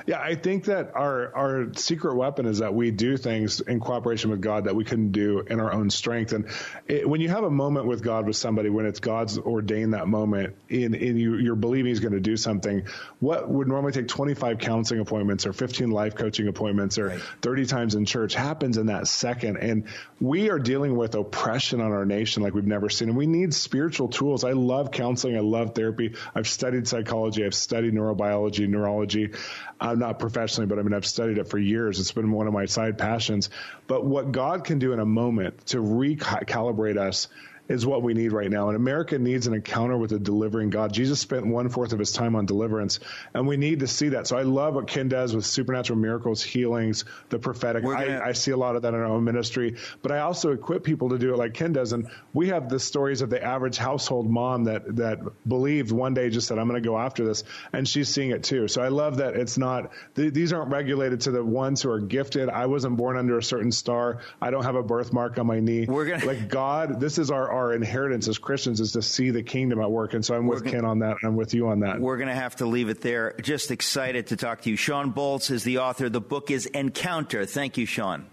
Yeah, 0.05 0.19
I 0.19 0.35
think 0.35 0.65
that 0.65 0.95
our 0.95 1.35
our 1.35 1.73
secret 1.73 2.15
weapon 2.15 2.45
is 2.45 2.59
that 2.59 2.73
we 2.73 2.91
do 2.91 3.17
things 3.17 3.59
in 3.59 3.79
cooperation 3.79 4.29
with 4.31 4.41
God 4.41 4.65
that 4.65 4.75
we 4.75 4.83
couldn't 4.83 5.11
do 5.11 5.39
in 5.39 5.59
our 5.59 5.71
own 5.71 5.89
strength. 5.89 6.33
And 6.33 6.45
it, 6.87 7.07
when 7.07 7.21
you 7.21 7.29
have 7.29 7.43
a 7.43 7.51
moment 7.51 7.85
with 7.85 8.03
God 8.03 8.27
with 8.27 8.35
somebody, 8.35 8.69
when 8.69 8.85
it's 8.85 8.99
God's 8.99 9.37
ordained 9.37 9.93
that 9.93 10.07
moment, 10.07 10.55
in 10.69 10.93
in 10.93 11.17
you 11.17 11.35
you're 11.35 11.55
believing 11.55 11.89
He's 11.89 11.99
going 11.99 12.13
to 12.13 12.19
do 12.19 12.37
something, 12.37 12.85
what 13.19 13.49
would 13.49 13.67
normally 13.67 13.91
take 13.91 14.07
25 14.07 14.59
counseling 14.59 14.99
appointments 14.99 15.45
or 15.45 15.53
15 15.53 15.91
life 15.91 16.15
coaching 16.15 16.47
appointments 16.47 16.97
or 16.97 17.07
right. 17.07 17.21
30 17.41 17.65
times 17.65 17.95
in 17.95 18.05
church 18.05 18.33
happens 18.33 18.77
in 18.77 18.87
that 18.87 19.07
second. 19.07 19.57
And 19.57 19.85
we 20.19 20.49
are 20.49 20.59
dealing 20.59 20.95
with 20.95 21.15
oppression 21.15 21.81
on 21.81 21.91
our 21.91 22.05
nation 22.05 22.43
like 22.43 22.53
we've 22.53 22.65
never 22.65 22.89
seen, 22.89 23.09
and 23.09 23.17
we 23.17 23.27
need 23.27 23.53
spiritual 23.53 24.07
tools. 24.07 24.43
I 24.43 24.51
love 24.51 24.91
counseling. 24.91 25.37
I 25.37 25.41
love 25.41 25.75
therapy. 25.75 26.15
I've 26.35 26.47
studied 26.47 26.87
psychology. 26.87 27.45
I've 27.45 27.55
studied 27.55 27.93
neurobiology, 27.93 28.67
neurology. 28.67 29.31
I'm 29.79 29.99
not 29.99 30.19
professionally, 30.19 30.67
but 30.67 30.79
I 30.79 30.83
mean, 30.83 30.93
I've 30.93 31.05
studied 31.05 31.37
it 31.37 31.47
for 31.47 31.57
years. 31.57 31.99
It's 31.99 32.11
been 32.11 32.31
one 32.31 32.47
of 32.47 32.53
my 32.53 32.65
side 32.65 32.97
passions. 32.97 33.49
But 33.87 34.05
what 34.05 34.31
God 34.31 34.63
can 34.63 34.79
do 34.79 34.93
in 34.93 34.99
a 34.99 35.05
moment 35.05 35.67
to 35.67 35.77
recalibrate 35.77 36.97
us 36.97 37.27
is 37.69 37.85
what 37.85 38.01
we 38.01 38.15
need 38.15 38.31
right 38.33 38.49
now. 38.49 38.67
And 38.67 38.75
America 38.75 39.17
needs 39.19 39.45
an 39.45 39.53
encounter 39.53 39.95
with 39.95 40.11
a 40.11 40.19
delivering 40.19 40.71
God. 40.71 40.91
Jesus 40.91 41.19
spent 41.19 41.45
one 41.45 41.69
fourth 41.69 41.93
of 41.93 41.99
his 41.99 42.11
time 42.11 42.35
on 42.35 42.47
deliverance, 42.47 42.99
and 43.33 43.47
we 43.47 43.57
need 43.57 43.81
to 43.81 43.87
see 43.87 44.09
that. 44.09 44.25
So 44.27 44.37
I 44.37 44.41
love 44.41 44.73
what 44.73 44.87
Ken 44.87 45.07
does 45.07 45.35
with 45.35 45.45
supernatural 45.45 45.99
miracles, 45.99 46.41
healings, 46.41 47.05
the 47.29 47.37
prophetic. 47.37 47.83
Gonna... 47.83 47.95
I, 47.95 48.29
I, 48.29 48.31
see 48.31 48.51
a 48.51 48.57
lot 48.57 48.75
of 48.75 48.81
that 48.81 48.89
in 48.89 48.99
our 48.99 49.05
own 49.05 49.23
ministry, 49.23 49.75
but 50.01 50.11
I 50.11 50.19
also 50.19 50.51
equip 50.51 50.83
people 50.83 51.09
to 51.09 51.19
do 51.19 51.33
it 51.33 51.37
like 51.37 51.53
Ken 51.53 51.71
does. 51.71 51.93
And 51.93 52.09
we 52.33 52.49
have 52.49 52.69
the 52.69 52.79
stories 52.79 53.21
of 53.21 53.29
the 53.29 53.41
average 53.41 53.77
household 53.77 54.29
mom 54.29 54.63
that 54.63 54.95
that 54.95 55.19
believed 55.47 55.91
one 55.91 56.15
day 56.15 56.31
just 56.31 56.47
said, 56.47 56.57
"I'm 56.57 56.67
going 56.67 56.81
to 56.81 56.87
go 56.87 56.97
after 56.97 57.23
this," 57.23 57.43
and 57.71 57.87
she's 57.87 58.09
seeing 58.09 58.31
it 58.31 58.43
too. 58.43 58.67
So 58.67 58.81
I 58.81 58.87
love 58.87 59.17
that 59.17 59.35
it's 59.35 59.59
not 59.59 59.91
th- 60.15 60.33
these 60.33 60.53
aren't 60.53 60.71
regulated 60.71 61.21
to 61.21 61.31
the 61.31 61.43
ones 61.43 61.83
who 61.83 61.91
are 61.91 61.99
gifted. 61.99 62.49
I 62.49 62.65
wasn't 62.65 62.97
born 62.97 63.15
under 63.15 63.37
a 63.37 63.43
certain 63.43 63.71
star. 63.71 64.21
I 64.41 64.49
don't 64.49 64.63
have 64.63 64.75
a 64.75 64.83
birthmark 64.83 65.37
on 65.37 65.45
my 65.45 65.59
knee. 65.59 65.85
We're 65.87 66.05
gonna 66.05 66.25
like 66.25 66.47
God. 66.49 66.99
This 66.99 67.19
is 67.19 67.29
our 67.29 67.58
our 67.59 67.73
inheritance 67.73 68.27
as 68.27 68.37
Christians 68.37 68.79
is 68.79 68.93
to 68.93 69.01
see 69.01 69.29
the 69.29 69.43
kingdom 69.43 69.81
at 69.81 69.91
work. 69.91 70.13
And 70.13 70.25
so 70.25 70.35
I'm 70.35 70.47
with 70.47 70.63
gonna, 70.63 70.71
Ken 70.71 70.85
on 70.85 70.99
that. 70.99 71.17
I'm 71.23 71.35
with 71.35 71.53
you 71.53 71.67
on 71.67 71.81
that. 71.81 71.99
We're 71.99 72.17
going 72.17 72.29
to 72.29 72.35
have 72.35 72.55
to 72.57 72.65
leave 72.65 72.89
it 72.89 73.01
there. 73.01 73.35
Just 73.41 73.69
excited 73.69 74.27
to 74.27 74.37
talk 74.37 74.61
to 74.61 74.69
you. 74.69 74.75
Shawn 74.75 75.13
Bolz 75.13 75.51
is 75.51 75.63
the 75.63 75.79
author. 75.79 76.09
The 76.09 76.21
book 76.21 76.49
is 76.49 76.65
Encounter. 76.67 77.45
Thank 77.45 77.77
you, 77.77 77.85
Shawn. 77.85 78.25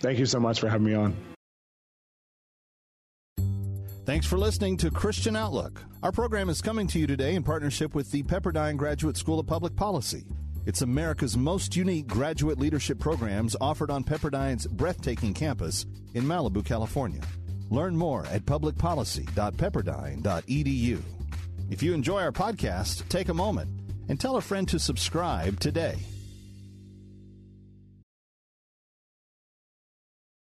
Thank 0.00 0.18
you 0.18 0.26
so 0.26 0.40
much 0.40 0.60
for 0.60 0.68
having 0.68 0.86
me 0.86 0.94
on. 0.94 1.16
Thanks 4.04 4.26
for 4.26 4.38
listening 4.38 4.76
to 4.78 4.90
Christian 4.90 5.34
Outlook. 5.34 5.82
Our 6.02 6.12
program 6.12 6.48
is 6.48 6.60
coming 6.60 6.86
to 6.88 6.98
you 6.98 7.06
today 7.06 7.34
in 7.34 7.42
partnership 7.42 7.94
with 7.94 8.10
the 8.12 8.22
Pepperdine 8.22 8.76
Graduate 8.76 9.16
School 9.16 9.40
of 9.40 9.46
Public 9.46 9.74
Policy. 9.74 10.24
It's 10.64 10.82
America's 10.82 11.36
most 11.36 11.74
unique 11.76 12.06
graduate 12.06 12.58
leadership 12.58 12.98
programs 12.98 13.56
offered 13.60 13.90
on 13.90 14.04
Pepperdine's 14.04 14.66
breathtaking 14.66 15.34
campus 15.34 15.86
in 16.14 16.24
Malibu, 16.24 16.64
California. 16.64 17.22
Learn 17.70 17.96
more 17.96 18.26
at 18.26 18.46
publicpolicy.pepperdine.edu. 18.46 21.02
If 21.68 21.82
you 21.82 21.94
enjoy 21.94 22.22
our 22.22 22.30
podcast, 22.32 23.08
take 23.08 23.28
a 23.28 23.34
moment 23.34 23.68
and 24.08 24.20
tell 24.20 24.36
a 24.36 24.40
friend 24.40 24.68
to 24.68 24.78
subscribe 24.78 25.58
today. 25.58 25.96